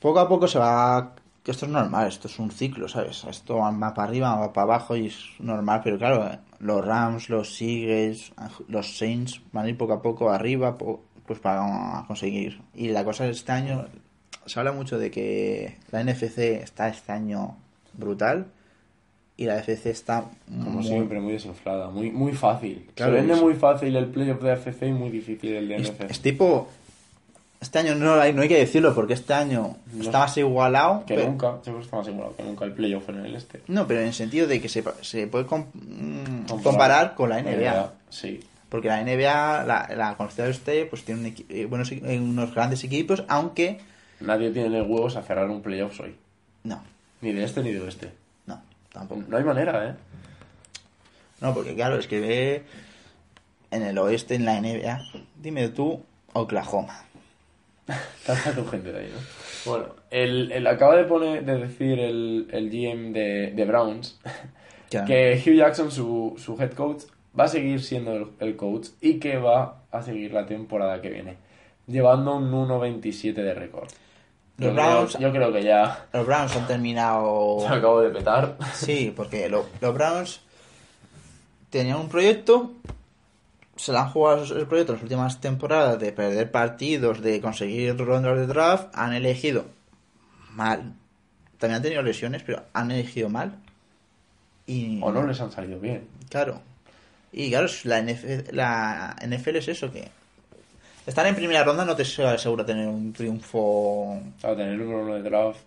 [0.00, 1.14] poco a poco se va.
[1.44, 3.22] Que esto es normal, esto es un ciclo, ¿sabes?
[3.22, 6.84] Esto va más para arriba, va para abajo y es normal, pero claro, eh, los
[6.84, 8.32] Rams, los Eagles,
[8.66, 12.60] los Saints van a ir poco a poco arriba, po- pues para conseguir.
[12.74, 13.86] Y la cosa es este año,
[14.46, 17.56] se habla mucho de que la NFC está este año
[17.94, 18.46] brutal
[19.36, 22.88] y la FC está Como muy- siempre, muy desinflada, muy, muy fácil.
[22.94, 25.76] Claro, Se vende es- muy fácil el playoff de AFC y muy difícil el de
[25.78, 26.10] NFC.
[26.10, 26.68] es tipo.
[27.58, 30.02] Este año no hay, no hay que decirlo porque este año No.
[30.02, 31.04] está más igualado.
[31.06, 33.62] que pero- nunca, siempre está más asegurado que nunca el playoff en el este.
[33.66, 35.48] No, pero en el sentido de que se, se puede mm,
[36.46, 36.62] Comparar.
[36.62, 37.92] comparar con la NBA.
[38.10, 38.40] Sí.
[38.68, 42.82] Porque la NBA, la, la conocida de usted, pues tiene un eh, buenos, unos grandes
[42.84, 43.78] equipos, aunque.
[44.20, 46.16] Nadie tiene huevos a cerrar un playoff hoy.
[46.64, 46.82] No,
[47.20, 48.10] Ni de este ni de oeste.
[48.46, 48.60] no,
[48.92, 49.22] tampoco.
[49.28, 49.94] No hay manera, ¿eh?
[51.40, 52.62] No, porque claro, es que ve
[53.70, 54.98] en el oeste, en la NBA.
[55.40, 56.02] Dime tú,
[56.32, 57.04] Oklahoma.
[58.26, 59.70] Tanta tu gente de ahí, ¿no?
[59.70, 64.18] Bueno, el, el acaba de poner, de decir el, el GM de, de Browns
[64.88, 67.02] que Hugh Jackson, su, su head coach,
[67.38, 71.10] va a seguir siendo el, el coach y que va a seguir la temporada que
[71.10, 71.36] viene,
[71.86, 73.88] llevando un 1.27 de récord.
[74.58, 77.58] Yo, Los creo- Browns- yo creo que ya Los Browns han terminado.
[77.66, 78.56] se acabo de petar.
[78.72, 80.40] Sí, porque lo- los Browns
[81.70, 82.72] tenían un proyecto,
[83.76, 87.96] se la han jugado el proyecto en las últimas temporadas de perder partidos, de conseguir
[87.98, 89.66] rondas de draft, han elegido
[90.52, 90.94] mal.
[91.58, 93.56] También han tenido lesiones, pero han elegido mal.
[94.66, 96.08] Y, O no les han salido bien.
[96.30, 96.60] Claro.
[97.36, 100.08] Y claro, la NFL, la NFL es eso, que
[101.06, 104.18] estar en primera ronda no te asegura tener un triunfo.
[104.40, 105.60] Claro, tener un uno de draft.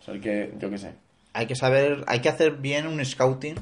[0.00, 0.92] O sea, que, yo qué sé.
[1.32, 3.54] Hay que saber, hay que hacer bien un scouting,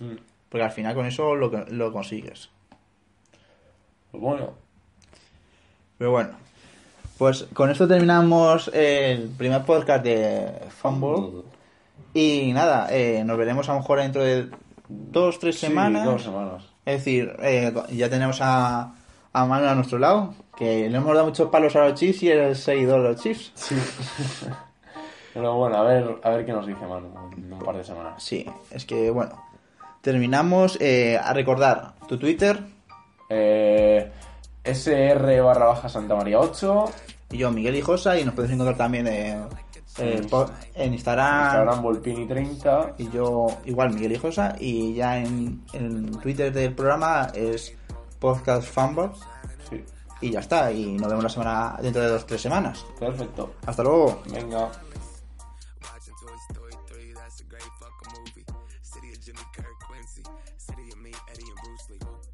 [0.00, 0.16] Mm.
[0.50, 2.50] porque al final con eso lo, lo consigues.
[4.10, 4.54] Pues bueno,
[5.98, 6.30] Pero bueno,
[7.18, 11.42] pues con esto terminamos el primer podcast de Fumble.
[12.14, 14.48] Y nada, eh, nos veremos a lo mejor dentro de
[14.88, 16.04] dos, tres Sí, semanas.
[16.04, 16.64] dos semanas.
[16.86, 18.94] Es decir, eh, ya tenemos a,
[19.32, 22.30] a Manu a nuestro lado, que le hemos dado muchos palos a los Chiefs y
[22.30, 23.50] es seguidor de los Chiefs.
[23.54, 23.74] Sí.
[25.34, 28.22] Pero bueno, a ver, a ver qué nos dice Manu en un par de semanas.
[28.22, 29.42] Sí, es que bueno,
[30.00, 32.58] terminamos eh, a recordar tu Twitter
[33.28, 34.10] Eh,
[34.64, 36.84] SR barra baja Santa María 8.
[37.32, 39.36] y yo, Miguel Hijosa, y nos puedes encontrar también eh,
[39.98, 42.94] eh, po- en Instagram, Instagram Volpini30.
[42.98, 47.74] y yo igual Miguel Hijosa, y ya en, en Twitter del programa es
[48.18, 48.68] Podcast
[49.68, 49.84] Sí,
[50.20, 52.84] y ya está, y nos vemos la semana dentro de dos tres semanas.
[52.98, 53.54] perfecto.
[53.66, 54.22] Hasta luego.
[54.32, 54.70] Venga.